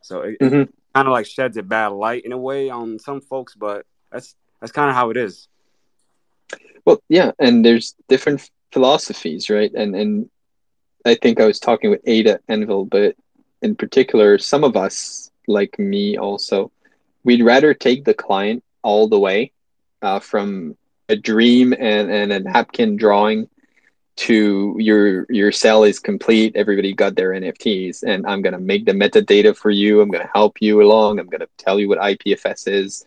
[0.00, 0.54] So it, mm-hmm.
[0.62, 3.86] it kind of like sheds a bad light in a way on some folks, but
[4.10, 5.48] that's that's kind of how it is.
[6.84, 9.72] Well, yeah, and there's different philosophies, right?
[9.74, 10.30] And and
[11.04, 13.16] I think I was talking with Ada Anvil, but
[13.62, 16.70] in particular, some of us, like me also,
[17.24, 19.52] we'd rather take the client all the way
[20.02, 20.76] uh, from
[21.08, 23.48] a dream and, and a napkin drawing
[24.16, 28.84] to your your sale is complete everybody got their nfts and i'm going to make
[28.84, 31.88] the metadata for you i'm going to help you along i'm going to tell you
[31.88, 33.04] what ipfs is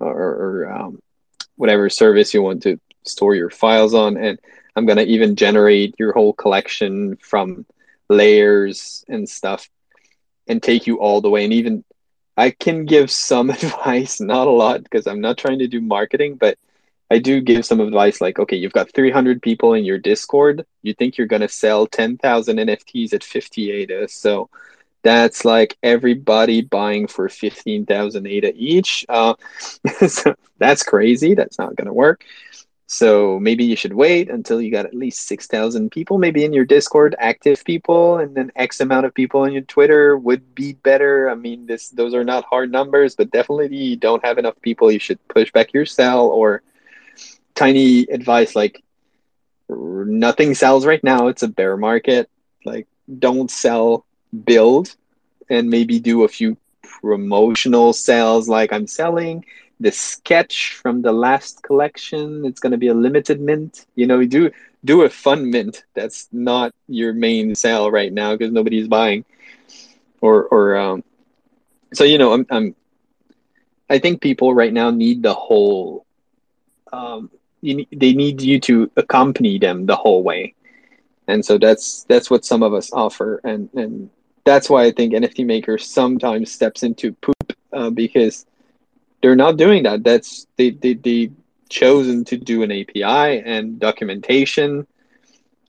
[0.00, 1.00] or, or um,
[1.56, 4.38] whatever service you want to store your files on and
[4.76, 7.66] I'm going to even generate your whole collection from
[8.08, 9.68] layers and stuff
[10.46, 11.44] and take you all the way.
[11.44, 11.84] And even
[12.36, 16.36] I can give some advice, not a lot because I'm not trying to do marketing,
[16.36, 16.58] but
[17.10, 20.64] I do give some advice like, okay, you've got 300 people in your Discord.
[20.82, 24.08] You think you're going to sell 10,000 NFTs at 50 ADA.
[24.08, 24.48] So
[25.02, 29.04] that's like everybody buying for 15,000 ADA each.
[29.08, 29.34] Uh,
[30.06, 31.34] so that's crazy.
[31.34, 32.24] That's not going to work.
[32.92, 36.64] So maybe you should wait until you got at least 6,000 people, maybe in your
[36.64, 41.30] Discord, active people, and then X amount of people on your Twitter would be better.
[41.30, 44.90] I mean, this those are not hard numbers, but definitely you don't have enough people.
[44.90, 46.64] You should push back your sell or
[47.54, 48.82] tiny advice like
[49.68, 51.28] nothing sells right now.
[51.28, 52.28] It's a bear market.
[52.64, 52.88] Like
[53.20, 54.04] don't sell,
[54.44, 54.96] build,
[55.48, 59.44] and maybe do a few promotional sales like I'm selling
[59.80, 62.44] the sketch from the last collection.
[62.44, 63.86] It's going to be a limited mint.
[63.96, 64.50] You know, do
[64.84, 69.24] do a fun mint that's not your main sale right now because nobody's buying.
[70.20, 71.04] Or or um,
[71.94, 72.74] so you know, I'm, I'm
[73.88, 76.06] I think people right now need the whole.
[76.92, 77.30] Um,
[77.62, 80.54] you they need you to accompany them the whole way,
[81.26, 84.10] and so that's that's what some of us offer, and and
[84.44, 88.46] that's why I think NFT Maker sometimes steps into poop uh, because
[89.22, 90.04] they're not doing that.
[90.04, 91.30] That's they they they
[91.68, 94.86] chosen to do an API and documentation,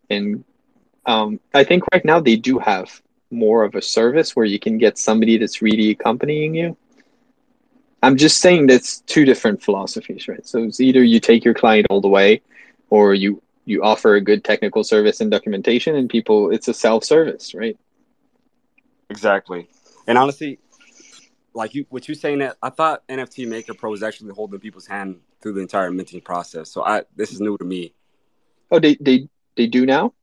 [0.09, 0.43] and
[1.05, 4.77] um, I think right now they do have more of a service where you can
[4.77, 6.77] get somebody that's really accompanying you.
[8.03, 10.45] I'm just saying that's two different philosophies, right?
[10.45, 12.41] So it's either you take your client all the way,
[12.89, 17.03] or you you offer a good technical service and documentation, and people it's a self
[17.03, 17.77] service, right?
[19.09, 19.67] Exactly,
[20.07, 20.59] and honestly,
[21.53, 24.87] like you, what you saying that I thought NFT Maker Pro was actually holding people's
[24.87, 26.71] hand through the entire minting process.
[26.71, 27.93] So I this is new to me.
[28.71, 30.13] Oh, they they they do now.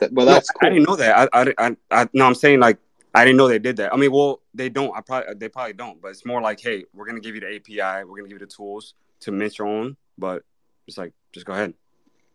[0.00, 0.70] That, well, No, that's I cool.
[0.70, 1.30] didn't know that.
[1.32, 2.78] I, I, I, I, no, I'm saying like
[3.14, 3.92] I didn't know they did that.
[3.92, 4.96] I mean, well, they don't.
[4.96, 6.00] I probably they probably don't.
[6.00, 8.04] But it's more like, hey, we're gonna give you the API.
[8.04, 9.96] We're gonna give you the tools to mint your own.
[10.18, 10.42] But
[10.88, 11.74] it's like, just go ahead.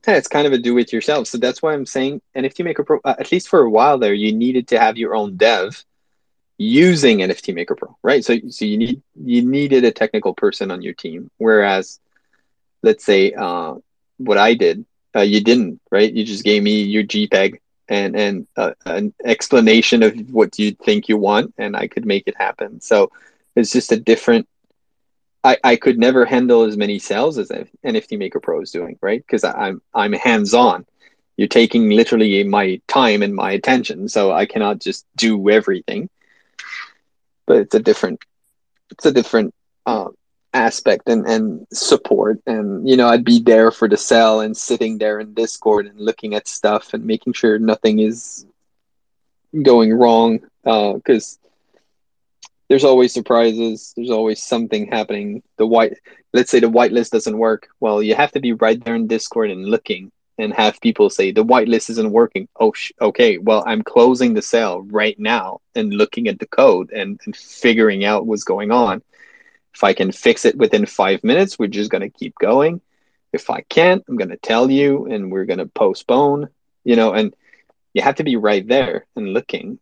[0.07, 1.27] Yeah, it's kind of a do it yourself.
[1.27, 2.99] So that's why I'm saying NFT Maker Pro.
[3.03, 5.83] Uh, at least for a while there, you needed to have your own dev
[6.57, 8.23] using NFT Maker Pro, right?
[8.23, 11.29] So so you need you needed a technical person on your team.
[11.37, 11.99] Whereas,
[12.83, 13.75] let's say uh,
[14.17, 16.11] what I did, uh, you didn't, right?
[16.11, 21.07] You just gave me your JPEG and and uh, an explanation of what you think
[21.07, 22.81] you want, and I could make it happen.
[22.81, 23.11] So
[23.55, 24.47] it's just a different.
[25.43, 27.49] I, I could never handle as many sales as
[27.85, 29.21] NFT Maker Pro is doing, right?
[29.25, 30.85] Because I'm I'm hands on.
[31.37, 36.09] You're taking literally my time and my attention, so I cannot just do everything.
[37.47, 38.19] But it's a different,
[38.91, 39.55] it's a different
[39.85, 40.09] uh,
[40.53, 44.97] aspect and and support, and you know I'd be there for the sell and sitting
[44.97, 48.45] there in Discord and looking at stuff and making sure nothing is
[49.63, 51.39] going wrong because
[52.67, 53.93] there's always surprises.
[53.95, 55.41] There's always something happening.
[55.57, 55.97] The white,
[56.33, 57.69] let's say the whitelist doesn't work.
[57.79, 61.31] Well, you have to be right there in Discord and looking and have people say
[61.31, 62.47] the whitelist isn't working.
[62.59, 63.37] Oh, sh- okay.
[63.37, 68.05] Well, I'm closing the sale right now and looking at the code and, and figuring
[68.05, 69.01] out what's going on.
[69.73, 72.81] If I can fix it within five minutes, we're just going to keep going.
[73.33, 76.49] If I can't, I'm going to tell you and we're going to postpone,
[76.83, 77.35] you know, and
[77.93, 79.79] you have to be right there and looking.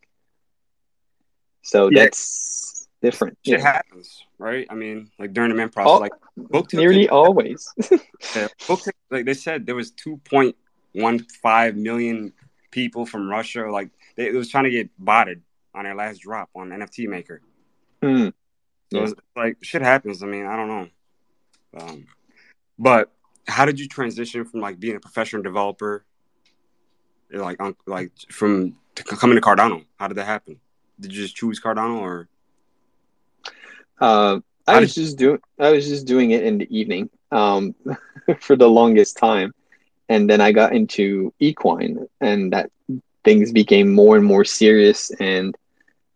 [1.63, 2.03] So Yeah.
[2.03, 3.37] that's different.
[3.45, 3.65] Shit Yeah.
[3.65, 4.67] happens, right?
[4.69, 7.67] I mean, like during the mint process, Oh, like book tips- Nearly always.
[8.35, 12.33] Yeah, book tips, like they said, there was 2.15 million
[12.71, 13.69] people from Russia.
[13.71, 15.41] Like they, it was trying to get botted
[15.73, 17.41] on their last drop on NFT Maker.
[18.01, 18.29] Hmm.
[18.93, 19.09] So Yeah.
[19.35, 20.21] like shit happens.
[20.23, 20.87] I mean, I don't know.
[21.79, 22.05] Um,
[22.79, 23.11] but
[23.47, 26.05] how did you transition from like being a professional developer,
[27.31, 29.85] like on, like from to coming to Cardano?
[29.97, 30.59] How did that happen?
[30.99, 32.27] Did you just choose Cardano or?
[33.99, 37.75] Uh, I was just doing I was just doing it in the evening um,
[38.39, 39.53] for the longest time,
[40.09, 42.71] and then I got into equine, and that
[43.23, 45.55] things became more and more serious, and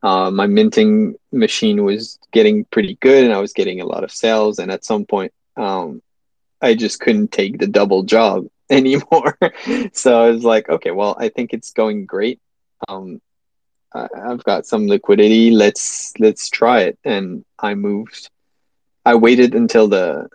[0.02, 4.12] uh, my minting machine was getting pretty good, and I was getting a lot of
[4.12, 6.02] sales, and at some point, um,
[6.62, 9.38] I just couldn't take the double job anymore.
[9.94, 12.40] so I was like, okay, well, I think it's going great.
[12.88, 13.22] Um,
[13.94, 15.52] I've got some liquidity.
[15.52, 17.00] Let's let's try it.
[17.04, 18.30] And I moved.
[19.06, 20.30] I waited until the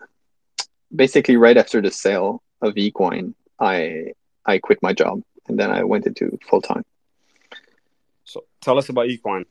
[0.94, 3.34] basically right after the sale of Equine.
[3.60, 4.12] I
[4.44, 6.84] I quit my job and then I went into full time.
[8.24, 9.44] So tell us about Equine.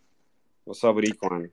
[0.66, 1.50] What's up with Equine?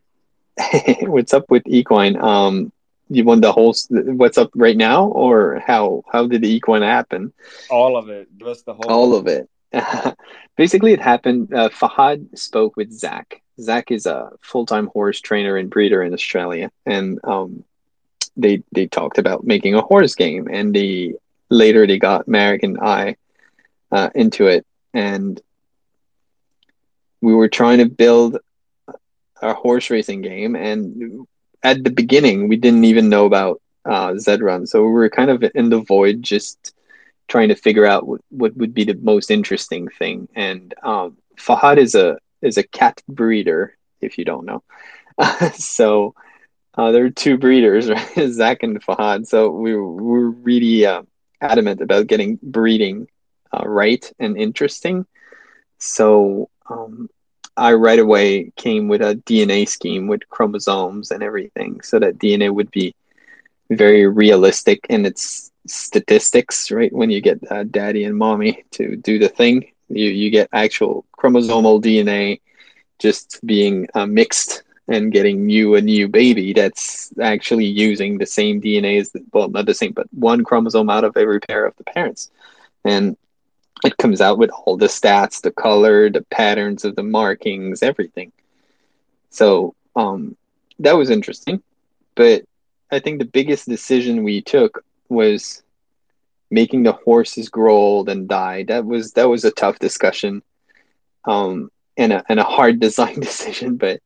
[1.02, 2.16] what's up with Equine?
[2.16, 2.72] Um,
[3.08, 7.32] you want the whole what's up right now, or how how did the Equine happen?
[7.68, 8.28] All of it.
[8.44, 8.88] Us the whole.
[8.88, 9.48] all of it.
[10.56, 11.52] Basically, it happened.
[11.54, 13.40] Uh, Fahad spoke with Zach.
[13.60, 17.64] Zach is a full time horse trainer and breeder in Australia, and um,
[18.36, 20.48] they they talked about making a horse game.
[20.50, 21.16] And the
[21.48, 23.16] later they got Marek and I
[23.90, 25.40] uh, into it, and
[27.20, 28.38] we were trying to build
[29.42, 30.56] a horse racing game.
[30.56, 31.26] And
[31.62, 35.30] at the beginning, we didn't even know about uh, Zed Run, so we were kind
[35.30, 36.74] of in the void, just
[37.30, 40.28] trying to figure out what, what would be the most interesting thing.
[40.34, 44.62] And um, Fahad is a is a cat breeder, if you don't know.
[45.54, 46.14] so
[46.76, 48.30] uh, there are two breeders, right?
[48.30, 49.26] Zach and Fahad.
[49.26, 51.02] So we were, we were really uh,
[51.40, 53.08] adamant about getting breeding
[53.52, 55.06] uh, right and interesting.
[55.78, 57.08] So um,
[57.56, 62.50] I right away came with a DNA scheme with chromosomes and everything, so that DNA
[62.52, 62.94] would be
[63.70, 66.92] very realistic in its statistics, right?
[66.92, 71.04] When you get uh, daddy and mommy to do the thing, you, you get actual
[71.18, 72.40] chromosomal DNA
[72.98, 78.60] just being uh, mixed and getting you a new baby that's actually using the same
[78.60, 81.76] DNA as, the, well, not the same, but one chromosome out of every pair of
[81.76, 82.30] the parents.
[82.84, 83.16] And
[83.84, 88.32] it comes out with all the stats, the color, the patterns of the markings, everything.
[89.30, 90.36] So um,
[90.80, 91.62] that was interesting.
[92.14, 92.44] But
[92.92, 95.62] I think the biggest decision we took was
[96.50, 98.64] making the horses grow old and die.
[98.64, 100.42] That was that was a tough discussion,
[101.24, 103.76] um, and a and a hard design decision.
[103.76, 104.00] But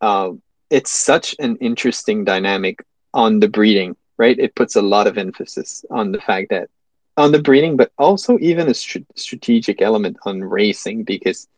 [0.00, 0.32] uh,
[0.70, 2.80] it's such an interesting dynamic
[3.14, 4.38] on the breeding, right?
[4.38, 6.68] It puts a lot of emphasis on the fact that
[7.16, 11.48] on the breeding, but also even a str- strategic element on racing because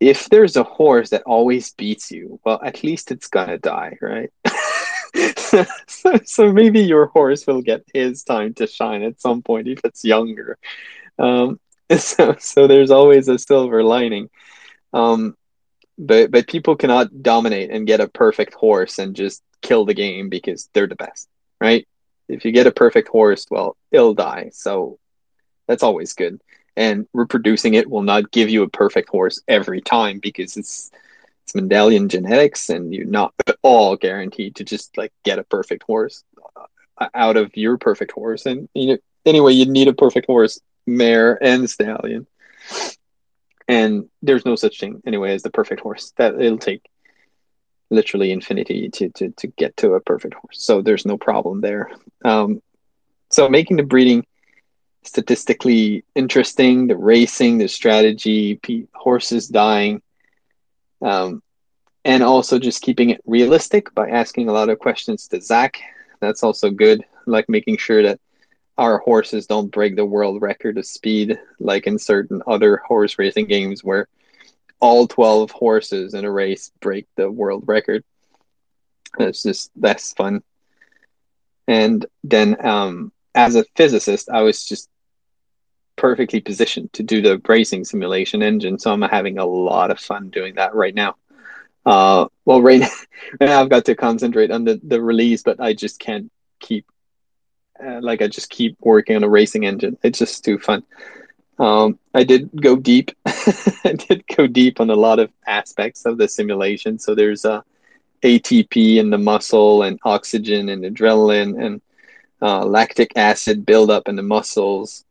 [0.00, 4.30] if there's a horse that always beats you, well, at least it's gonna die, right?
[5.36, 5.66] so,
[6.24, 10.04] so, maybe your horse will get his time to shine at some point if it's
[10.04, 10.58] younger.
[11.18, 11.58] Um,
[11.98, 14.30] so, so there's always a silver lining.
[14.92, 15.36] Um,
[15.98, 20.28] but but people cannot dominate and get a perfect horse and just kill the game
[20.28, 21.28] because they're the best,
[21.60, 21.88] right?
[22.28, 24.50] If you get a perfect horse, well, it'll die.
[24.52, 24.98] So
[25.66, 26.40] that's always good
[26.78, 30.90] and reproducing it will not give you a perfect horse every time because it's
[31.42, 35.82] it's Mendelian genetics, and you're not at all guaranteed to just like get a perfect
[35.82, 36.22] horse
[36.98, 38.46] uh, out of your perfect horse.
[38.46, 42.26] And you know, anyway, you need a perfect horse, mare and stallion,
[43.66, 46.12] and there's no such thing anyway as the perfect horse.
[46.16, 46.88] That it'll take
[47.90, 50.62] literally infinity to to to get to a perfect horse.
[50.62, 51.90] So there's no problem there.
[52.24, 52.62] Um,
[53.30, 54.24] so making the breeding
[55.02, 58.60] statistically interesting, the racing, the strategy,
[58.94, 60.02] horses dying,
[61.02, 61.42] um,
[62.04, 65.80] and also just keeping it realistic by asking a lot of questions to Zach.
[66.20, 68.20] That's also good, like making sure that
[68.76, 73.46] our horses don't break the world record of speed, like in certain other horse racing
[73.46, 74.08] games where
[74.80, 78.04] all 12 horses in a race break the world record.
[79.18, 80.42] That's just that's fun.
[81.66, 84.90] And then um, as a physicist, I was just
[85.94, 88.80] perfectly positioned to do the racing simulation engine.
[88.80, 91.14] So I'm having a lot of fun doing that right now.
[91.86, 92.90] Uh, well, right, right
[93.40, 96.84] now I've got to concentrate on the, the release, but I just can't keep,
[97.82, 99.96] uh, like, I just keep working on a racing engine.
[100.02, 100.82] It's just too fun.
[101.60, 103.12] Um, I did go deep.
[103.26, 106.98] I did go deep on a lot of aspects of the simulation.
[106.98, 107.62] So there's a uh,
[108.24, 111.80] ATP in the muscle and oxygen and adrenaline and
[112.42, 115.04] uh, lactic acid buildup in the muscles,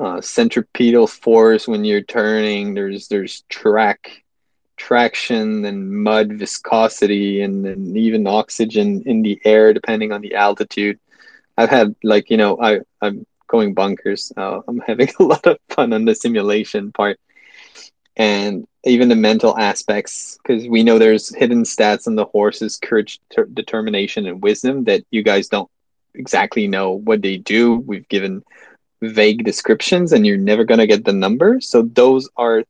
[0.00, 2.74] uh, centripetal force when you're turning.
[2.74, 4.22] There's there's track
[4.76, 10.98] traction and mud viscosity and, and even oxygen in the air depending on the altitude.
[11.56, 14.32] I've had like you know I I'm going bunkers.
[14.36, 17.18] Uh, I'm having a lot of fun on the simulation part
[18.16, 23.20] and even the mental aspects because we know there's hidden stats on the horse's courage
[23.34, 25.70] ter- determination and wisdom that you guys don't
[26.16, 27.76] exactly know what they do.
[27.76, 28.42] We've given
[29.02, 31.60] vague descriptions and you're never going to get the number.
[31.60, 32.64] So those are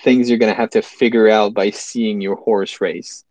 [0.00, 3.24] things you're going to have to figure out by seeing your horse race.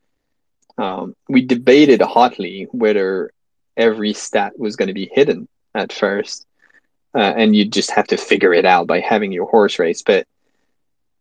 [0.78, 3.32] Um, we debated hotly whether
[3.76, 6.46] every stat was going to be hidden at first,
[7.14, 10.02] uh, and you just have to figure it out by having your horse race.
[10.02, 10.28] But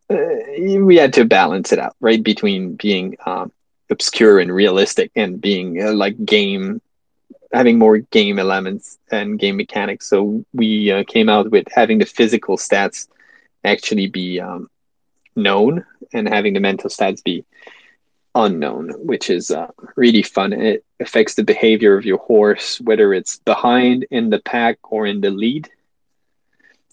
[0.08, 0.16] uh,
[0.58, 3.52] we had to balance it out, right, between being um,
[3.90, 6.80] obscure and realistic and being uh, like game
[7.52, 10.06] having more game elements and game mechanics.
[10.08, 13.08] So we uh, came out with having the physical stats
[13.64, 14.70] actually be um,
[15.36, 17.44] known and having the mental stats be
[18.34, 20.52] unknown, which is uh, really fun.
[20.52, 25.20] It affects the behavior of your horse, whether it's behind in the pack or in
[25.20, 25.68] the lead.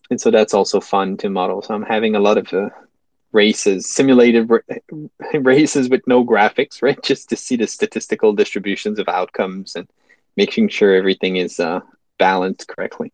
[0.10, 1.62] And so that's also fun to model.
[1.62, 2.70] So I'm having a lot of uh,
[3.32, 4.50] races, simulated
[5.34, 7.02] races with no graphics, right?
[7.12, 9.88] Just to see the statistical distributions of outcomes and
[10.38, 11.82] making sure everything is uh,
[12.18, 13.12] balanced correctly.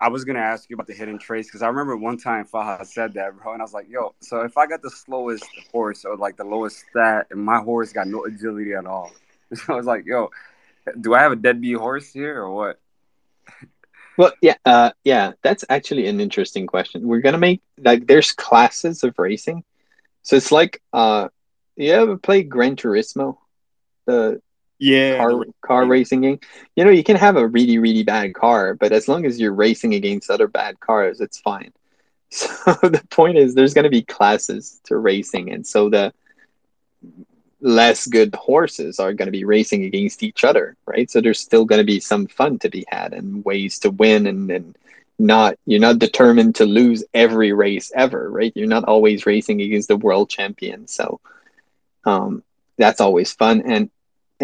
[0.00, 2.84] I was gonna ask you about the hidden traits because I remember one time Faha
[2.84, 6.04] said that, bro, and I was like, "Yo, so if I got the slowest horse
[6.04, 9.12] or like the lowest stat, and my horse got no agility at all,
[9.54, 10.30] so I was like, "Yo,
[11.00, 12.80] do I have a deadbeat horse here or what?"
[14.16, 17.08] Well, yeah, uh, yeah, that's actually an interesting question.
[17.08, 19.64] We're gonna make like there's classes of racing,
[20.22, 21.28] so it's like uh,
[21.76, 23.38] you ever play Gran Turismo,
[24.06, 24.40] the
[24.84, 25.16] yeah.
[25.16, 26.38] car car racing game
[26.76, 29.54] you know you can have a really really bad car but as long as you're
[29.54, 31.72] racing against other bad cars it's fine.
[32.30, 36.12] So the point is there's going to be classes to racing and so the
[37.60, 41.08] less good horses are going to be racing against each other right?
[41.10, 44.26] So there's still going to be some fun to be had and ways to win
[44.26, 44.76] and, and
[45.16, 48.52] not you're not determined to lose every race ever right?
[48.56, 51.20] You're not always racing against the world champion so
[52.04, 52.42] um,
[52.76, 53.62] that's always fun.
[53.66, 53.90] And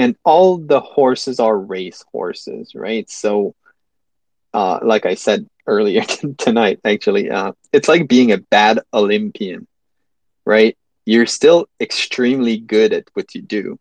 [0.01, 3.09] and all the horses are race horses, right?
[3.11, 3.55] So,
[4.55, 6.03] uh, like I said earlier
[6.39, 9.67] tonight, actually, uh, it's like being a bad Olympian,
[10.47, 10.77] right?
[11.07, 13.79] You're still extremely good at what you do.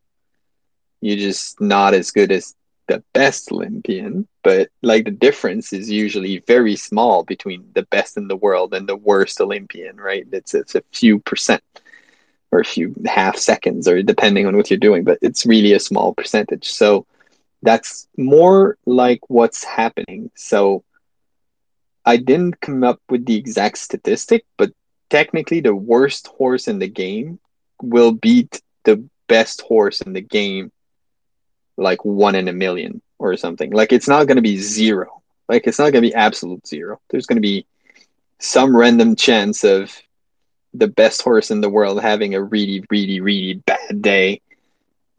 [1.01, 2.55] You're just not as good as
[2.87, 8.27] the best Olympian, but like the difference is usually very small between the best in
[8.27, 10.25] the world and the worst Olympian, right?
[10.31, 11.63] It's it's a few percent
[12.51, 15.79] or a few half seconds or depending on what you're doing, but it's really a
[15.79, 16.71] small percentage.
[16.71, 17.05] So
[17.61, 20.31] that's more like what's happening.
[20.35, 20.83] So
[22.05, 24.71] I didn't come up with the exact statistic, but
[25.09, 27.39] technically the worst horse in the game
[27.81, 30.71] will beat the best horse in the game
[31.77, 33.71] like one in a million or something.
[33.71, 35.21] Like it's not going to be zero.
[35.47, 36.99] Like it's not going to be absolute zero.
[37.09, 37.65] There's going to be
[38.39, 39.95] some random chance of
[40.79, 44.41] the best horse in the world having a really, really, really bad day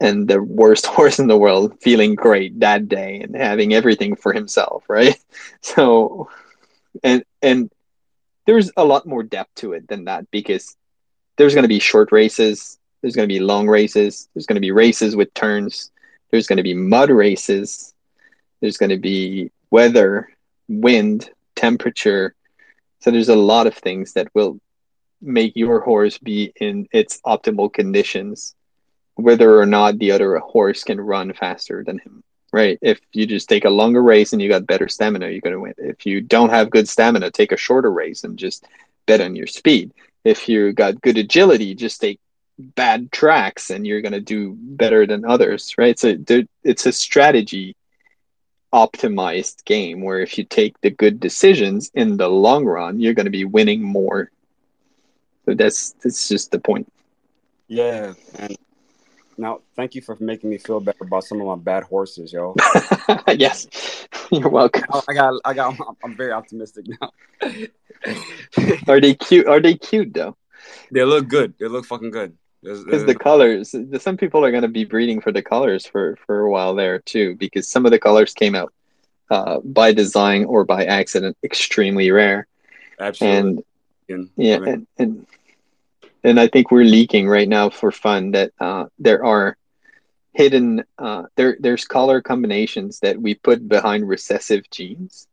[0.01, 4.33] and the worst horse in the world feeling great that day and having everything for
[4.33, 5.17] himself, right?
[5.61, 6.29] So
[7.03, 7.71] and and
[8.45, 10.75] there's a lot more depth to it than that because
[11.37, 14.67] there's going to be short races, there's going to be long races, there's going to
[14.67, 15.91] be races with turns,
[16.31, 17.93] there's going to be mud races,
[18.59, 20.29] there's going to be weather,
[20.67, 22.35] wind, temperature.
[22.99, 24.59] So there's a lot of things that will
[25.21, 28.55] make your horse be in its optimal conditions,
[29.15, 32.23] whether or not the other horse can run faster than him.
[32.53, 32.77] Right.
[32.81, 35.59] If you just take a longer race and you got better stamina, you're going to
[35.61, 35.73] win.
[35.77, 38.65] If you don't have good stamina, take a shorter race and just
[39.05, 39.93] bet on your speed.
[40.25, 42.19] If you got good agility, just take
[42.59, 45.75] bad tracks and you're going to do better than others.
[45.77, 45.97] Right.
[45.97, 46.17] So
[46.63, 47.77] it's a strategy
[48.73, 53.25] optimized game where if you take the good decisions in the long run, you're going
[53.27, 54.29] to be winning more.
[55.51, 56.89] So that's that's just the point.
[57.67, 58.57] Yeah, and
[59.37, 62.55] now, thank you for making me feel better about some of my bad horses, yo.
[63.27, 63.67] yes,
[64.31, 64.83] you're welcome.
[65.09, 65.75] I got, I got,
[66.05, 67.11] I'm very optimistic now.
[68.87, 69.47] are they cute?
[69.47, 70.37] Are they cute though?
[70.89, 71.53] They look good.
[71.59, 72.37] They look fucking good.
[72.63, 76.41] Because the colors, some people are going to be breeding for the colors for for
[76.41, 78.71] a while there too, because some of the colors came out
[79.29, 82.47] uh, by design or by accident, extremely rare.
[82.99, 83.63] Absolutely.
[84.07, 85.25] And yeah, and, and
[86.23, 89.57] and I think we're leaking right now for fun that uh, there are
[90.33, 95.27] hidden uh, there there's color combinations that we put behind recessive genes.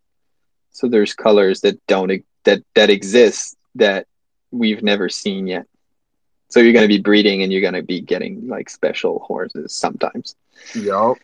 [0.71, 4.07] So there's colors that don't that that exist that
[4.51, 5.67] we've never seen yet.
[6.51, 9.73] So you're going to be breeding and you're going to be getting like special horses
[9.73, 10.35] sometimes.
[10.75, 11.17] Yo.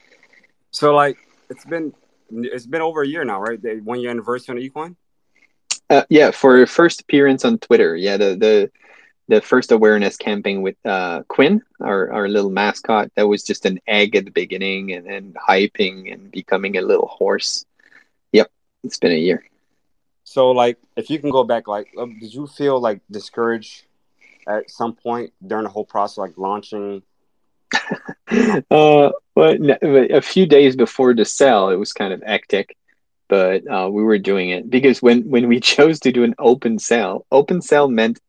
[0.70, 1.16] So like
[1.48, 1.94] it's been
[2.30, 3.60] it's been over a year now, right?
[3.60, 4.96] The one year anniversary on Equine.
[5.90, 7.96] Uh, yeah, for first appearance on Twitter.
[7.96, 8.70] Yeah, the the
[9.28, 13.80] the first awareness camping with uh, Quinn, our, our little mascot, that was just an
[13.86, 17.64] egg at the beginning and then hyping and becoming a little horse.
[18.32, 18.50] Yep,
[18.82, 19.44] it's been a year.
[20.24, 23.84] So, like, if you can go back, like, um, did you feel like discouraged
[24.46, 27.02] at some point during the whole process, like launching?
[28.70, 32.76] uh, but a few days before the sale, it was kind of hectic,
[33.28, 36.78] but uh, we were doing it because when when we chose to do an open
[36.78, 38.20] sale, open sale meant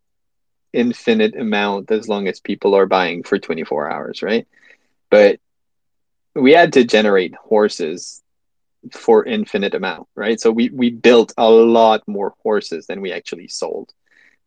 [0.75, 4.47] infinite amount as long as people are buying for 24 hours, right?
[5.09, 5.39] But
[6.35, 8.21] we had to generate horses
[8.91, 10.39] for infinite amount, right?
[10.39, 13.93] So we we built a lot more horses than we actually sold.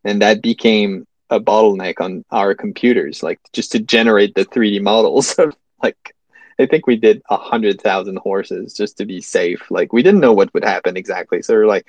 [0.04, 5.34] And that became a bottleneck on our computers, like just to generate the 3D models
[5.38, 6.14] of like
[6.58, 9.70] I think we did a hundred thousand horses just to be safe.
[9.70, 11.42] Like we didn't know what would happen exactly.
[11.42, 11.86] So we're like,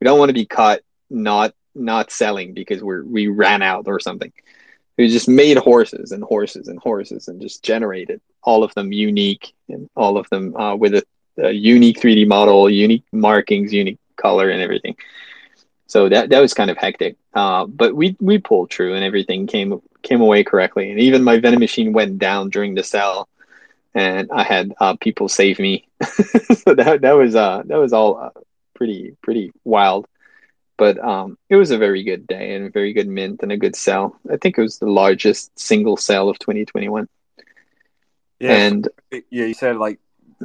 [0.00, 0.80] we don't want to be caught
[1.10, 4.32] not not selling because we're we ran out or something.
[4.96, 9.54] We just made horses and horses and horses and just generated all of them unique
[9.68, 11.04] and all of them uh, with a,
[11.38, 14.96] a, unique 3D model, unique markings, unique color, and everything.
[15.86, 19.46] So that that was kind of hectic, uh, but we we pulled through and everything
[19.46, 20.90] came came away correctly.
[20.90, 23.28] And even my vending machine went down during the sell,
[23.94, 25.88] and I had uh, people save me.
[26.02, 28.30] so that that was uh that was all uh,
[28.74, 30.06] pretty pretty wild.
[30.80, 33.58] But um, it was a very good day and a very good mint and a
[33.58, 34.18] good sell.
[34.32, 37.06] I think it was the largest single sale of 2021.
[38.38, 39.98] Yeah, and yeah, you said like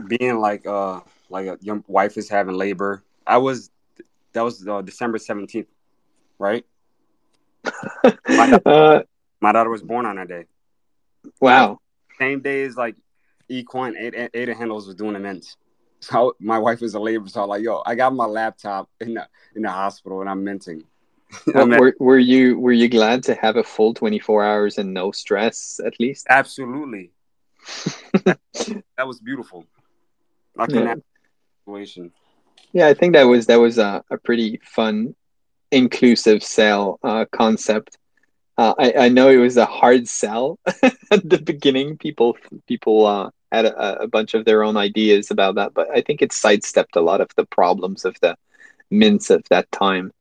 [0.09, 3.01] being like uh like a, your wife is having labor.
[3.25, 3.71] I was
[4.33, 5.67] that was uh, December 17th,
[6.37, 6.65] right?
[8.27, 9.03] my, daughter, uh,
[9.39, 10.47] my, daughter, was born on that day.
[11.39, 11.79] Wow.
[12.19, 12.97] Same day as like
[13.47, 15.55] Equine Ada, Ada Handles was doing the mints.
[16.05, 19.15] So my wife is a labor, so I'm like, yo, I got my laptop in
[19.15, 20.83] the in the hospital and I'm minting.
[21.53, 25.11] Well, were, were you were you glad to have a full 24 hours and no
[25.11, 26.27] stress at least?
[26.29, 27.09] Absolutely.
[28.23, 29.65] that was beautiful.
[30.55, 30.95] Like yeah.
[31.65, 32.11] situation.
[32.71, 35.15] Yeah, I think that was that was a, a pretty fun,
[35.71, 37.97] inclusive sale uh, concept.
[38.57, 40.59] Uh, I, I know it was a hard sell
[41.11, 41.97] at the beginning.
[41.97, 42.37] People
[42.67, 46.21] people uh, had a, a, bunch of their own ideas about that, but I think
[46.21, 48.37] it sidestepped a lot of the problems of the
[48.89, 50.11] mints of that time,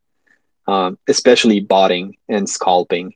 [0.66, 3.14] um, especially botting and scalping.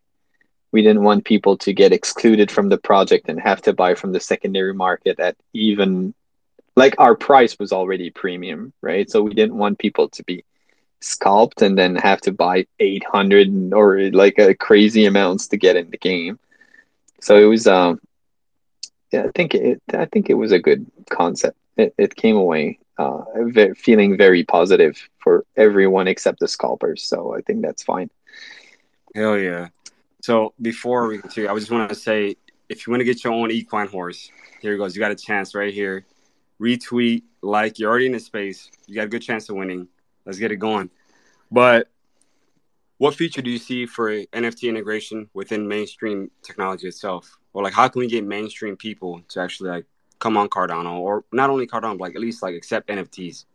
[0.72, 4.12] We didn't want people to get excluded from the project and have to buy from
[4.12, 6.14] the secondary market at even
[6.76, 9.10] like our price was already premium, right?
[9.10, 10.44] So we didn't want people to be
[11.00, 15.90] scalped and then have to buy 800 or like a crazy amounts to get in
[15.90, 16.38] the game.
[17.20, 18.00] So it was, um,
[19.12, 21.56] yeah, I think it, I think it was a good concept.
[21.76, 27.04] It, it came away uh, ve- feeling very positive for everyone except the scalpers.
[27.04, 28.10] So I think that's fine.
[29.14, 29.68] Hell yeah.
[30.22, 32.36] So before we continue, I just want to say
[32.68, 34.30] if you want to get your own equine horse,
[34.60, 34.94] here it goes.
[34.94, 36.04] You got a chance right here.
[36.60, 38.70] Retweet, like, you're already in the space.
[38.86, 39.88] You got a good chance of winning.
[40.26, 40.90] Let's get it going.
[41.50, 41.88] But
[42.98, 47.38] what feature do you see for NFT integration within mainstream technology itself?
[47.58, 49.84] Or like how can we get mainstream people to actually like
[50.20, 53.46] come on Cardano or not only Cardano, but like at least like accept NFTs?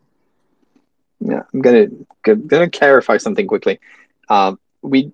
[1.22, 1.88] Yeah, I'm gonna
[2.26, 3.80] gonna clarify something quickly.
[4.28, 5.14] Um, we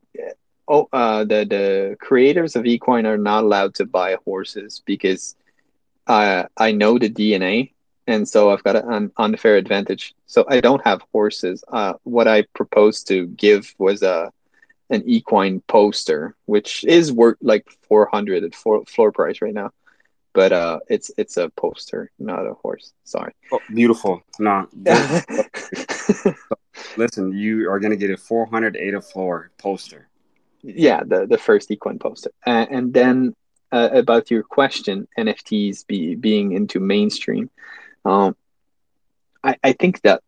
[0.68, 5.36] oh uh, the the creators of equine are not allowed to buy horses because
[6.08, 7.70] uh, I know the DNA
[8.08, 10.16] and so I've got an unfair advantage.
[10.26, 11.64] So I don't have horses.
[11.68, 14.32] Uh, what I proposed to give was a
[14.90, 19.72] an equine poster, which is worth like four hundred at floor, floor price right now.
[20.34, 22.94] But uh, it's it's a poster, not a horse.
[23.04, 23.34] Sorry.
[23.52, 24.22] Oh, beautiful.
[24.38, 24.68] No.
[26.98, 30.08] Listen, you are gonna get a four hundred ADA floor poster.
[30.62, 33.36] Yeah, the the first equine poster, uh, and then
[33.72, 37.50] uh, about your question, NFTs be being into mainstream.
[38.06, 38.36] Um,
[39.44, 40.22] I, I think that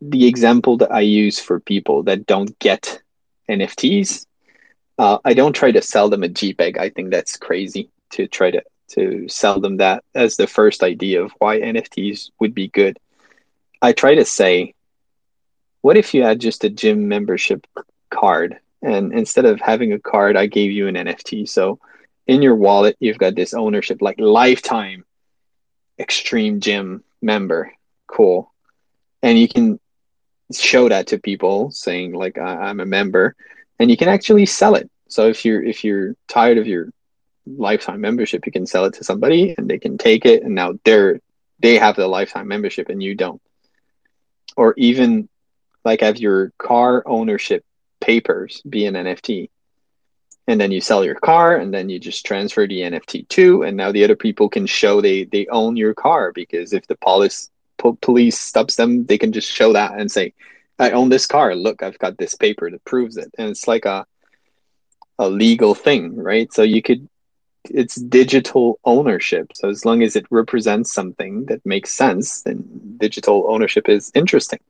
[0.00, 3.00] the example that I use for people that don't get
[3.48, 4.26] NFTs,
[4.98, 6.78] uh, I don't try to sell them a JPEG.
[6.78, 11.22] I think that's crazy to try to to sell them that as the first idea
[11.22, 12.98] of why NFTs would be good.
[13.80, 14.74] I try to say,
[15.80, 17.66] what if you had just a gym membership
[18.10, 21.48] card, and instead of having a card, I gave you an NFT.
[21.48, 21.80] So
[22.26, 25.04] in your wallet, you've got this ownership, like lifetime
[25.98, 27.72] extreme gym member
[28.06, 28.52] cool
[29.22, 29.80] and you can
[30.52, 33.34] show that to people saying like i'm a member
[33.78, 34.90] and you can actually sell it.
[35.08, 36.88] So if you're if you're tired of your
[37.46, 40.74] lifetime membership you can sell it to somebody and they can take it and now
[40.84, 41.20] they're
[41.60, 43.40] they have the lifetime membership and you don't.
[44.56, 45.28] Or even
[45.84, 47.64] like have your car ownership
[48.00, 49.50] papers be an nft
[50.46, 53.76] and then you sell your car and then you just transfer the nft to and
[53.76, 57.50] now the other people can show they they own your car because if the police
[57.78, 60.32] po- police stops them they can just show that and say
[60.78, 61.54] i own this car.
[61.54, 63.30] Look i've got this paper that proves it.
[63.38, 64.06] And it's like a
[65.18, 66.52] a legal thing right?
[66.52, 67.08] So you could
[67.70, 69.52] it's digital ownership.
[69.54, 74.60] So as long as it represents something that makes sense then digital ownership is interesting.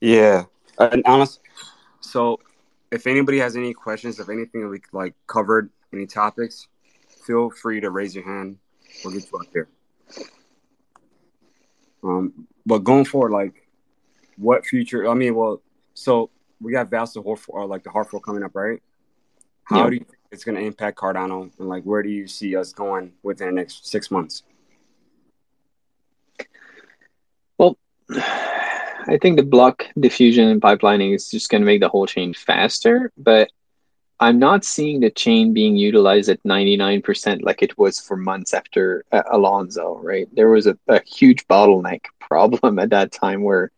[0.00, 0.44] Yeah.
[0.78, 1.40] And honest
[2.00, 2.40] so
[2.92, 6.68] if anybody has any questions, if anything we like covered, any topics,
[7.24, 8.58] feel free to raise your hand.
[9.02, 9.68] We'll get you out there.
[12.02, 13.66] Um, but going forward, like,
[14.36, 15.08] what future?
[15.08, 15.62] I mean, well,
[15.94, 16.30] so
[16.60, 18.80] we got Vasil hard fork, or like the hard fork coming up, right?
[19.64, 19.90] How yeah.
[19.90, 22.72] do you think it's going to impact Cardano, and like, where do you see us
[22.72, 24.42] going within the next six months?
[27.58, 27.76] Well.
[29.04, 32.34] I think the block diffusion and pipelining is just going to make the whole chain
[32.34, 33.50] faster, but
[34.22, 39.04] I'm not seeing the chain being utilized at 99% like it was for months after
[39.10, 40.28] uh, Alonzo, right?
[40.32, 43.72] There was a, a, huge bottleneck problem at that time where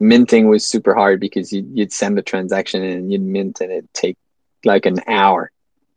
[0.00, 3.94] minting was super hard because you'd, you'd send a transaction and you'd mint and it'd
[3.94, 4.18] take
[4.64, 5.52] like an hour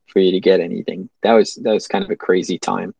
[0.05, 1.09] for you to get anything.
[1.23, 2.93] That was that was kind of a crazy time.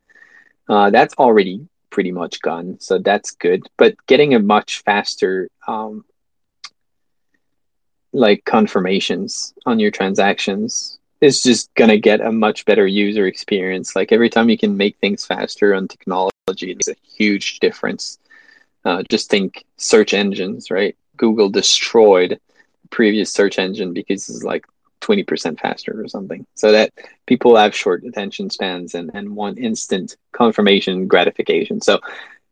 [0.67, 3.69] Uh, that's already pretty much gone, so that's good.
[3.77, 6.05] But getting a much faster um,
[8.14, 13.95] like confirmations on your transactions is just gonna get a much better user experience.
[13.95, 16.32] Like every time you can make things faster on technology,
[16.72, 18.20] it's a huge difference.
[18.86, 20.95] Uh, just think search engines, right?
[21.18, 22.39] Google destroyed
[22.89, 24.66] previous search engine because it's like
[25.01, 26.45] 20% faster or something.
[26.55, 26.93] So that
[27.26, 31.82] people have short attention spans and, and want instant confirmation gratification.
[31.82, 31.99] So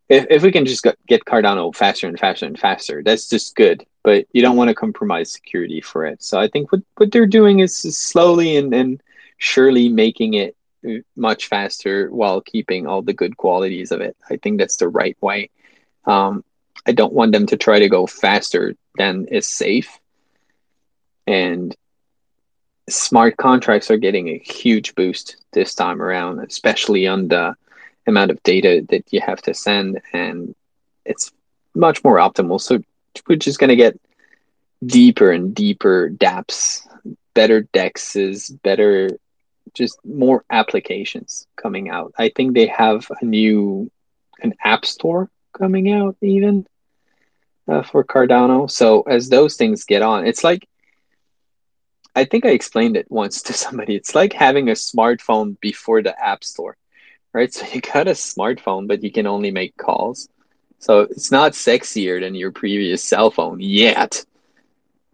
[0.10, 3.86] if, if we can just get Cardano faster and faster and faster, that's just good.
[4.06, 6.22] But you don't want to compromise security for it.
[6.22, 9.02] So I think what, what they're doing is slowly and, and
[9.38, 10.56] surely making it
[11.16, 14.16] much faster while keeping all the good qualities of it.
[14.30, 15.50] I think that's the right way.
[16.06, 16.44] Um,
[16.86, 19.90] I don't want them to try to go faster than is safe.
[21.26, 21.76] And
[22.88, 27.56] smart contracts are getting a huge boost this time around, especially on the
[28.06, 30.54] amount of data that you have to send, and
[31.06, 31.32] it's
[31.74, 32.62] much more optimal.
[32.62, 32.84] So
[33.28, 34.00] we're just going to get
[34.86, 36.88] deeper and deeper dApps,
[37.34, 39.10] better dexes, better,
[39.74, 42.14] just more applications coming out.
[42.18, 43.92] I think they have a new
[44.42, 46.68] an app store coming out even
[47.68, 48.70] uh, for Cardano.
[48.70, 50.68] So as those things get on, it's like
[52.16, 53.96] I think I explained it once to somebody.
[53.96, 56.78] It's like having a smartphone before the App Store,
[57.34, 57.54] right?
[57.54, 60.30] So you got a smartphone, but you can only make calls.
[60.86, 64.24] So it's not sexier than your previous cell phone yet,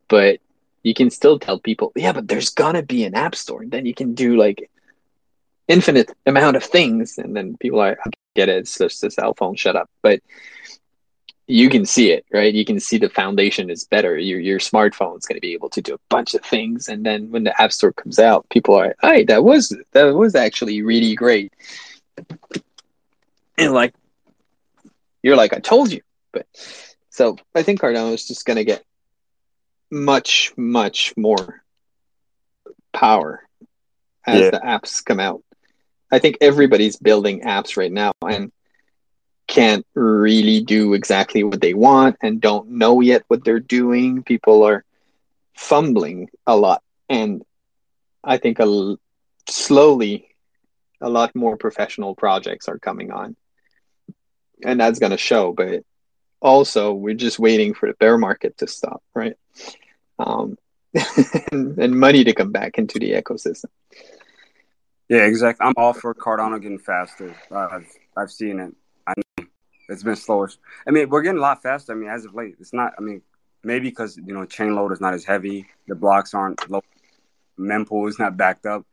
[0.09, 0.41] but
[0.83, 3.61] you can still tell people, yeah, but there's gonna be an App Store.
[3.61, 4.69] And then you can do like
[5.69, 7.17] infinite amount of things.
[7.17, 9.89] And then people are, I get it, it's just a cell phone, shut up.
[10.01, 10.19] But
[11.47, 12.53] you can see it, right?
[12.53, 14.17] You can see the foundation is better.
[14.17, 17.05] Your your smartphone is going to be able to do a bunch of things, and
[17.05, 20.81] then when the App Store comes out, people are, "Hey, that was that was actually
[20.81, 21.53] really great,"
[23.57, 23.93] and like
[25.23, 26.01] you're like, "I told you."
[26.31, 26.45] But
[27.09, 28.83] so I think Cardano is just going to get
[29.89, 31.63] much much more
[32.93, 33.47] power
[34.25, 34.51] as Yeah.
[34.51, 35.43] the apps come out.
[36.11, 38.51] I think everybody's building apps right now, and
[39.47, 44.23] can't really do exactly what they want and don't know yet what they're doing.
[44.23, 44.85] People are
[45.55, 46.81] fumbling a lot.
[47.09, 47.43] And
[48.23, 48.97] I think a
[49.49, 50.29] slowly,
[51.01, 53.35] a lot more professional projects are coming on.
[54.63, 55.53] And that's going to show.
[55.53, 55.83] But
[56.41, 59.35] also, we're just waiting for the bear market to stop, right?
[60.19, 60.57] Um,
[61.51, 63.65] and, money to come back into the ecosystem.
[65.07, 65.65] Yeah, exactly.
[65.65, 67.35] I'm all for Cardano getting faster.
[67.51, 68.73] I've I've seen it.
[69.07, 69.45] I know
[69.89, 70.49] it's been slower.
[70.87, 71.91] I mean, we're getting a lot faster.
[71.91, 72.93] I mean, as of late, it's not.
[72.97, 73.21] I mean,
[73.63, 76.81] maybe because you know chain load is not as heavy, the blocks aren't low,
[77.59, 78.85] mempool is not backed up,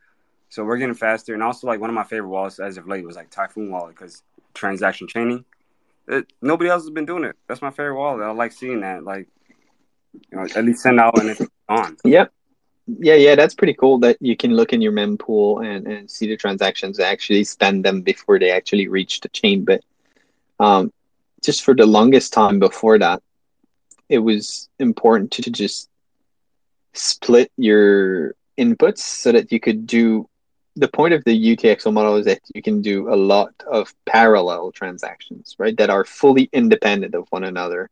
[0.49, 1.35] so we're getting faster.
[1.35, 3.95] And also, like one of my favorite wallets as of late was like Typhon Wallet
[3.95, 4.23] because
[4.55, 5.45] transaction chaining.
[6.09, 7.37] It, nobody else has been doing it.
[7.47, 8.23] That's my favorite wallet.
[8.23, 9.05] I like seeing that.
[9.05, 9.29] Like,
[10.31, 11.97] you know, at least send out and it's on.
[12.05, 12.33] Yep.
[13.01, 16.27] Yeah, yeah, that's pretty cool that you can look in your mempool and, and see
[16.27, 19.67] the transactions, actually spend them before they actually reach the chain.
[19.67, 19.83] But
[20.59, 20.91] um,
[21.45, 23.23] just for the longest time before that,
[24.09, 25.91] it was important to just
[26.95, 30.27] split your inputs so that you could do
[30.79, 34.73] the point of the UTXO model is that you can do a lot of parallel
[34.73, 35.77] transactions, right?
[35.77, 37.91] That are fully independent of one another.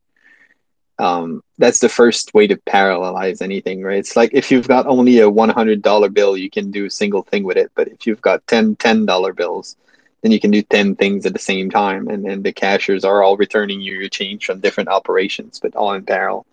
[0.99, 3.99] Um, that's the first way to parallelize anything, right?
[3.99, 7.45] It's like if you've got only a $100 bill, you can do a single thing
[7.45, 7.71] with it.
[7.75, 9.77] But if you've got 10 $10 bills,
[10.23, 12.09] then you can do 10 things at the same time.
[12.09, 15.93] And then the cashiers are all returning you your change from different operations, but all
[15.93, 16.47] in parallel.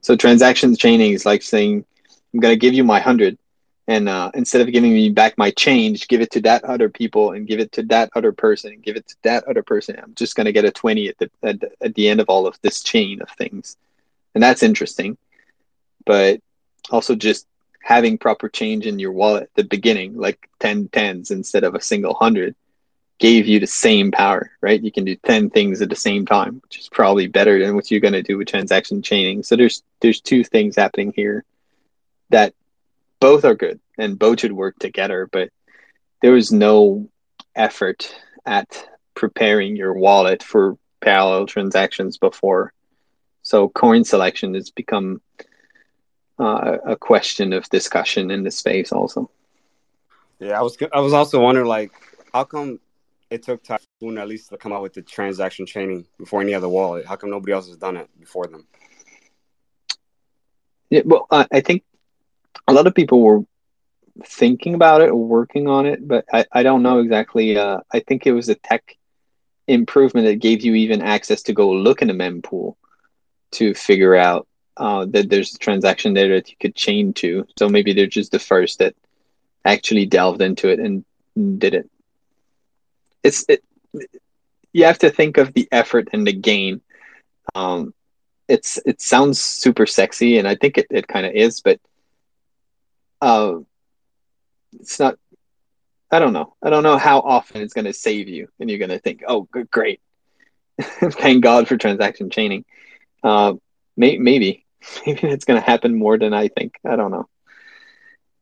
[0.00, 1.84] So transactions chaining is like saying,
[2.32, 3.38] I'm going to give you my 100
[3.88, 7.32] and uh, instead of giving me back my change give it to that other people
[7.32, 9.98] and give it to that other person and give it to that other person.
[10.02, 12.28] I'm just going to get a 20 at the, at the at the end of
[12.28, 13.76] all of this chain of things.
[14.34, 15.16] And that's interesting.
[16.04, 16.40] But
[16.90, 17.46] also just
[17.82, 21.80] having proper change in your wallet at the beginning like 10 tens instead of a
[21.80, 22.54] single hundred
[23.18, 24.82] gave you the same power right?
[24.82, 27.90] You can do 10 things at the same time which is probably better than what
[27.90, 29.42] you're going to do with transaction chaining.
[29.44, 31.44] So there's there's two things happening here
[32.30, 32.54] that
[33.20, 35.50] both are good and both should work together, but
[36.22, 37.08] there was no
[37.54, 38.14] effort
[38.44, 42.72] at preparing your wallet for parallel transactions before.
[43.42, 45.20] So coin selection has become
[46.38, 49.30] uh, a question of discussion in the space also.
[50.38, 51.92] Yeah, I was I was also wondering like
[52.32, 52.78] how come
[53.30, 56.68] it took Typhon at least to come out with the transaction chaining before any other
[56.68, 57.06] wallet?
[57.06, 58.66] How come nobody else has done it before them?
[60.90, 61.82] Yeah, well, uh, I think
[62.68, 63.42] a lot of people were
[64.24, 67.56] thinking about it or working on it, but I, I don't know exactly.
[67.56, 68.96] Uh, I think it was a tech
[69.66, 72.76] improvement that gave you even access to go look in a mempool
[73.52, 74.46] to figure out
[74.76, 77.46] uh, that there's a transaction there that you could chain to.
[77.58, 78.94] So maybe they're just the first that
[79.64, 81.04] actually delved into it and
[81.58, 81.90] did it.
[83.22, 83.62] It's it.
[84.72, 86.80] You have to think of the effort and the gain.
[87.54, 87.94] Um,
[88.48, 91.80] it's it sounds super sexy, and I think it, it kind of is, but
[93.20, 93.54] uh,
[94.80, 95.18] it's not.
[96.10, 96.54] I don't know.
[96.62, 99.22] I don't know how often it's going to save you, and you're going to think,
[99.26, 100.00] "Oh, good, great,
[100.80, 102.64] thank God for transaction chaining."
[103.22, 103.54] Uh,
[103.96, 104.64] may, maybe,
[105.06, 106.74] maybe it's going to happen more than I think.
[106.84, 107.28] I don't know.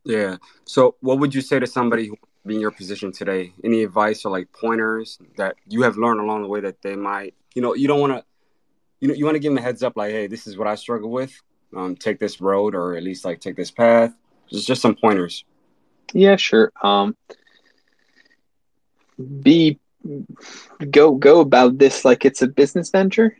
[0.04, 0.36] Yeah.
[0.66, 2.16] So, what would you say to somebody who
[2.46, 3.54] in your position today?
[3.64, 7.34] Any advice or like pointers that you have learned along the way that they might,
[7.54, 8.24] you know, you don't want to,
[9.00, 10.68] you know, you want to give them a heads up, like, hey, this is what
[10.68, 11.32] I struggle with.
[11.74, 14.14] Um, take this road, or at least like take this path.
[14.50, 15.44] Just just some pointers.
[16.12, 16.72] Yeah, sure.
[16.82, 17.16] Um,
[19.42, 19.78] be
[20.90, 23.36] go go about this like it's a business venture.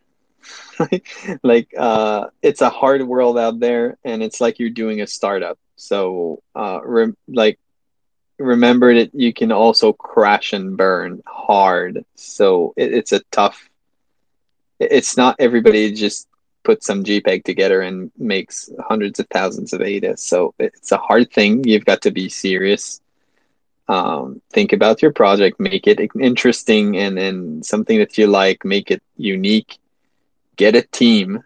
[1.42, 5.58] like uh, it's a hard world out there, and it's like you're doing a startup.
[5.76, 7.58] So, uh, re- like,
[8.38, 12.04] remember that you can also crash and burn hard.
[12.16, 13.68] So it, it's a tough.
[14.80, 16.28] It's not everybody just
[16.64, 20.16] put some JPEG together and makes hundreds of thousands of ADA.
[20.16, 21.64] So it's a hard thing.
[21.64, 23.00] You've got to be serious.
[23.86, 28.90] Um, think about your project, make it interesting and, and something that you like, make
[28.90, 29.78] it unique.
[30.56, 31.44] Get a team.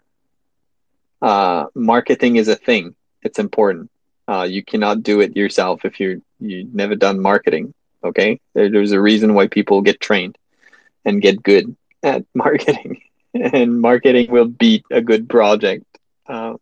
[1.21, 2.95] Uh, marketing is a thing.
[3.21, 3.91] It's important.
[4.27, 7.73] Uh, you cannot do it yourself if you're you've never done marketing.
[8.03, 10.37] Okay, there, there's a reason why people get trained
[11.03, 13.01] and get good at marketing
[13.33, 15.85] and marketing will beat a good project.
[16.27, 16.55] Uh,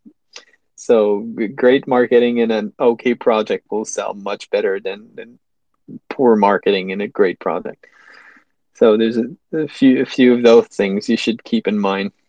[0.76, 1.20] so
[1.54, 5.38] great marketing and an okay project will sell much better than, than
[6.08, 7.86] poor marketing and a great project.
[8.74, 12.12] So there's a, a few a few of those things you should keep in mind.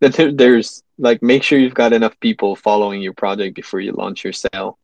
[0.00, 3.92] That there, there's like make sure you've got enough people following your project before you
[3.92, 4.76] launch your sale.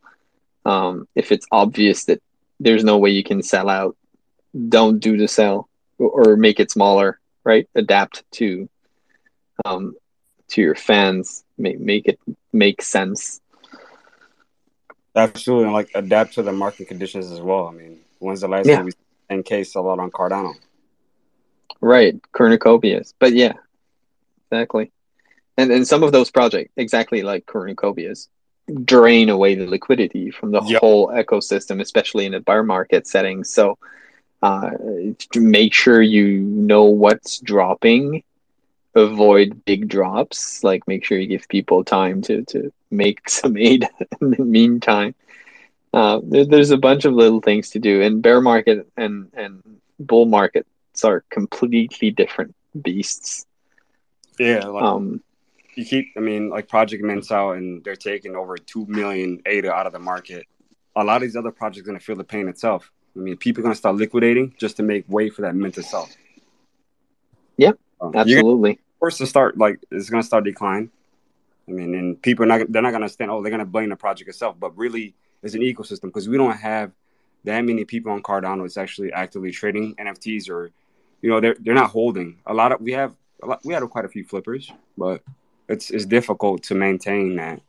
[0.64, 2.22] Um, if it's obvious that
[2.60, 3.96] there's no way you can sell out,
[4.68, 5.68] don't do the sale
[5.98, 7.68] or, or make it smaller right?
[7.74, 8.68] Adapt to
[9.64, 9.94] um,
[10.48, 12.18] to your fans, make make it
[12.52, 13.40] make sense.
[15.14, 17.66] Absolutely, and like adapt to the market conditions as well.
[17.66, 18.76] I mean, when's the last yeah.
[18.76, 18.92] time we
[19.28, 20.54] in case a lot on Cardano?
[21.80, 23.54] Right, cornucopias, but yeah,
[24.50, 24.92] exactly.
[25.56, 28.28] And and some of those projects, exactly like cornucopias,
[28.84, 30.80] drain away the liquidity from the yep.
[30.80, 33.44] whole ecosystem, especially in a bear market setting.
[33.44, 33.78] So
[34.42, 34.70] uh,
[35.32, 38.22] to make sure you know what's dropping.
[38.94, 40.64] Avoid big drops.
[40.64, 43.88] Like make sure you give people time to to make some aid
[44.20, 45.14] in the meantime.
[45.92, 49.62] Uh, there, there's a bunch of little things to do and bear market and and
[49.98, 53.44] bull markets are completely different beasts.
[54.38, 55.20] Yeah like, um
[55.74, 59.86] you keep i mean like project out and they're taking over 2 million ada out
[59.86, 60.46] of the market.
[60.96, 63.36] A lot of these other projects are going to feel the pain itself I mean,
[63.36, 66.08] people are going to start liquidating just to make way for that mint to sell.
[67.56, 68.78] Yeah, um, absolutely.
[69.00, 70.90] First to start, like it's going to start decline.
[71.68, 73.30] I mean, and people are not they're not going to stand.
[73.30, 76.36] Oh, they're going to blame the project itself, but really, it's an ecosystem because we
[76.36, 76.92] don't have
[77.44, 80.70] that many people on Cardano that's actually actively trading NFTs or,
[81.22, 82.80] you know, they're they're not holding a lot of.
[82.80, 85.22] We have a lot, we have quite a few flippers, but
[85.68, 87.60] it's it's difficult to maintain that.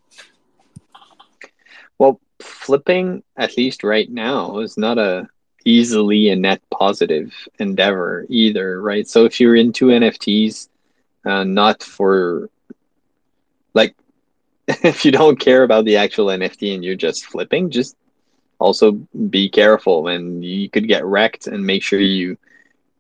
[2.43, 5.27] Flipping, at least right now, is not a
[5.65, 9.07] easily a net positive endeavor either, right?
[9.07, 10.69] So if you're into NFTs,
[11.25, 12.49] uh, not for
[13.73, 13.95] like
[14.67, 17.95] if you don't care about the actual NFT and you're just flipping, just
[18.59, 18.91] also
[19.29, 22.37] be careful and you could get wrecked and make sure you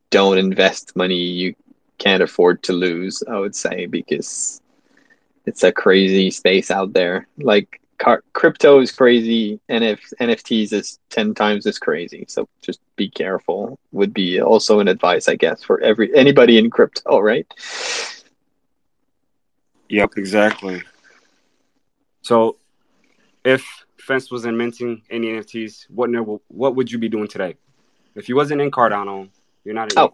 [0.09, 1.55] don't invest money you
[1.97, 4.61] can't afford to lose, I would say, because
[5.45, 7.27] it's a crazy space out there.
[7.37, 9.59] Like car- crypto is crazy.
[9.69, 12.25] And if nfts is 10 times as crazy.
[12.27, 16.69] So just be careful would be also an advice i guess for every anybody in
[16.69, 17.47] crypto right?
[19.89, 20.81] Yep exactly.
[22.21, 22.57] So
[23.43, 23.63] if
[23.97, 26.09] fence wasn't minting any nfts what
[26.47, 27.55] what would you be doing today?
[28.15, 29.29] If you wasn't in cardano
[29.63, 30.13] you're not in oh.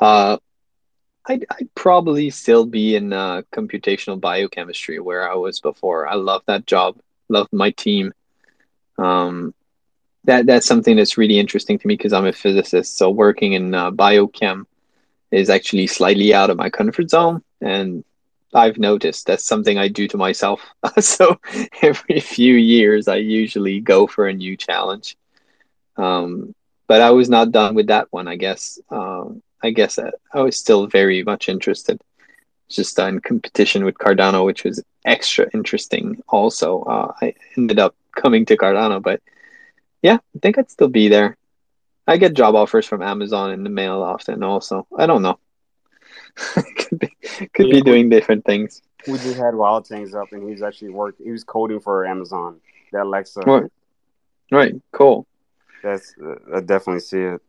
[0.00, 0.36] Uh
[1.26, 6.08] I'd, I'd probably still be in uh, computational biochemistry where I was before.
[6.08, 6.98] I love that job,
[7.28, 8.12] love my team.
[8.98, 9.54] Um,
[10.24, 12.96] that that's something that's really interesting to me because I'm a physicist.
[12.96, 14.66] So working in uh, biochem
[15.30, 18.04] is actually slightly out of my comfort zone, and
[18.54, 20.60] I've noticed that's something I do to myself.
[20.98, 21.40] so
[21.82, 25.16] every few years, I usually go for a new challenge.
[25.96, 26.54] Um,
[26.86, 28.78] but I was not done with that one, I guess.
[28.90, 32.00] Um, I guess I, I was still very much interested.
[32.68, 36.22] Just in competition with Cardano, which was extra interesting.
[36.28, 39.20] Also, uh, I ended up coming to Cardano, but
[40.00, 41.36] yeah, I think I'd still be there.
[42.06, 44.42] I get job offers from Amazon in the mail often.
[44.42, 45.38] Also, I don't know.
[46.76, 47.16] could be
[47.52, 48.82] could yeah, be doing different things.
[49.06, 51.26] We just had Wild Things up, and he's actually working.
[51.26, 52.60] He was coding for Amazon.
[52.92, 53.40] That Alexa.
[53.40, 53.70] Right.
[54.50, 54.74] Right.
[54.92, 55.26] Cool.
[55.82, 57.42] That's uh, I definitely see it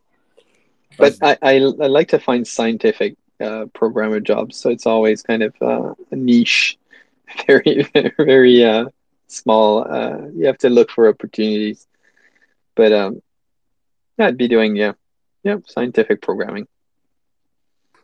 [0.97, 5.43] but I, I, I like to find scientific uh, programmer jobs, so it's always kind
[5.43, 6.77] of uh, a niche,
[7.47, 7.87] very
[8.17, 8.85] very uh,
[9.27, 9.85] small.
[9.89, 11.87] Uh, you have to look for opportunities,
[12.75, 13.21] but um,
[14.17, 14.93] yeah, I'd be doing yeah,
[15.43, 16.67] yeah, scientific programming.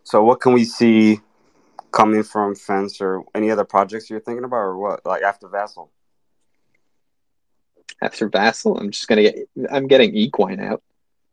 [0.03, 1.19] So, what can we see
[1.91, 5.05] coming from Fence or any other projects you're thinking about, or what?
[5.05, 5.89] Like after Vasil?
[8.01, 9.35] After Vasil, I'm just gonna get.
[9.71, 10.81] I'm getting equine out.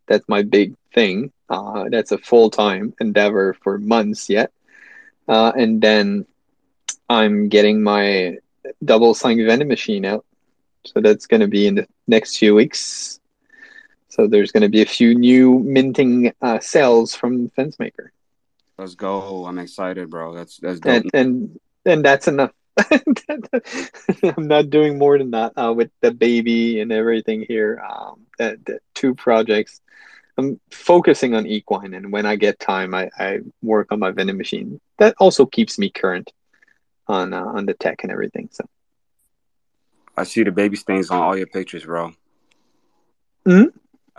[0.06, 1.32] That's my big thing.
[1.48, 4.52] Uh, that's a full time endeavor for months yet.
[5.28, 6.26] Uh, and then
[7.08, 8.38] I'm getting my
[8.84, 10.24] double sign vending machine out.
[10.84, 13.20] So that's going to be in the next few weeks.
[14.08, 18.08] So there's going to be a few new minting uh, cells from FenceMaker.
[18.78, 19.46] Let's go!
[19.46, 20.34] I'm excited, bro.
[20.34, 21.04] That's that's dope.
[21.04, 22.52] And, and and that's enough.
[22.90, 27.82] I'm not doing more than that uh, with the baby and everything here.
[27.88, 29.80] Um, the, the two projects.
[30.38, 34.36] I'm focusing on equine, and when I get time, I, I work on my vending
[34.36, 34.80] machine.
[34.98, 36.32] That also keeps me current
[37.06, 38.48] on uh, on the tech and everything.
[38.52, 38.64] So
[40.16, 42.12] I see the baby stains on all your pictures, bro.
[43.44, 43.64] Hmm?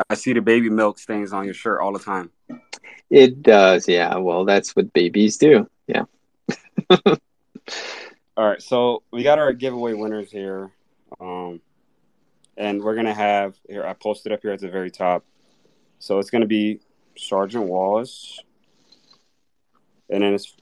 [0.09, 2.31] I see the baby milk stains on your shirt all the time.
[3.09, 4.15] it does, yeah.
[4.17, 5.67] Well, that's what babies do.
[5.87, 6.03] Yeah.
[8.37, 10.69] All right, so we got our giveaway winners here,
[11.19, 11.59] um,
[12.55, 13.83] and we're gonna have here.
[13.83, 15.25] I posted up here at the very top.
[15.99, 16.79] So it's gonna be
[17.17, 18.39] Sergeant Wallace,
[20.09, 20.55] and then it's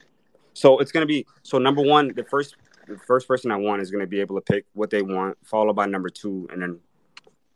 [0.54, 2.12] so it's gonna be so number one.
[2.14, 2.56] The first
[2.88, 5.74] the first person I want is gonna be able to pick what they want, followed
[5.74, 6.80] by number two, and then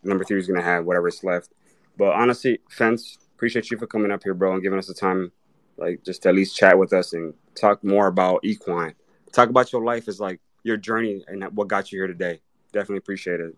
[0.02, 1.50] number three is gonna have whatever's left.
[1.96, 5.32] But honestly, Fence, appreciate you for coming up here, bro, and giving us the time,
[5.76, 8.94] like just to at least chat with us and talk more about equine.
[9.32, 12.40] Talk about your life is like your journey and what got you here today.
[12.72, 13.56] Definitely appreciate it.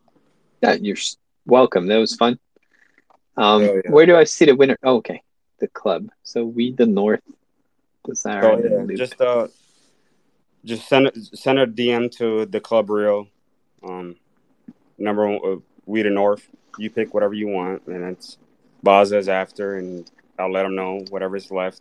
[0.62, 0.96] Yeah, you're
[1.46, 1.86] welcome.
[1.86, 2.38] That was fun.
[3.36, 3.90] Um, Oh, yeah.
[3.90, 4.76] Where do I see the winner?
[4.82, 5.22] Oh, okay,
[5.58, 6.08] the club.
[6.22, 7.22] So we the North
[8.04, 8.52] Desire.
[8.52, 9.48] And yeah, just uh,
[10.64, 13.28] just send send a DM to the club real.
[13.82, 14.16] Um,
[14.98, 16.46] number one, uh, we the North.
[16.78, 18.38] You pick whatever you want, and it's
[18.82, 21.80] Baza's after, and I'll let him know whatever's left,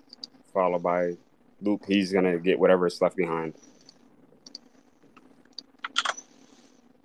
[0.54, 1.16] followed by
[1.62, 1.84] Luke.
[1.88, 3.54] He's gonna get whatever's left behind.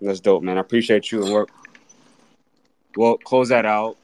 [0.01, 0.59] That's dope, man.
[0.59, 1.47] I appreciate you, and we're
[2.97, 3.97] we'll close that out.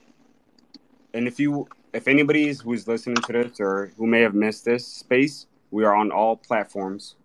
[1.14, 4.64] And if you, if anybody's is- who's listening to this or who may have missed
[4.64, 7.16] this space, we are on all platforms.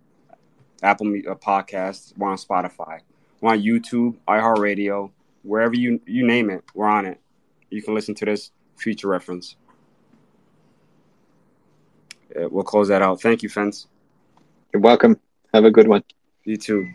[0.83, 2.99] Apple uh, Podcasts, we're on Spotify,
[3.41, 5.09] we're on YouTube, iHeartRadio,
[5.41, 7.19] wherever you you name it, we're on it.
[7.71, 9.55] You can listen to this future reference.
[12.35, 13.21] Yeah, we'll close that out.
[13.21, 13.88] Thank you, Fence.
[14.71, 15.19] You're welcome.
[15.53, 16.03] Have a good one.
[16.43, 16.88] You too.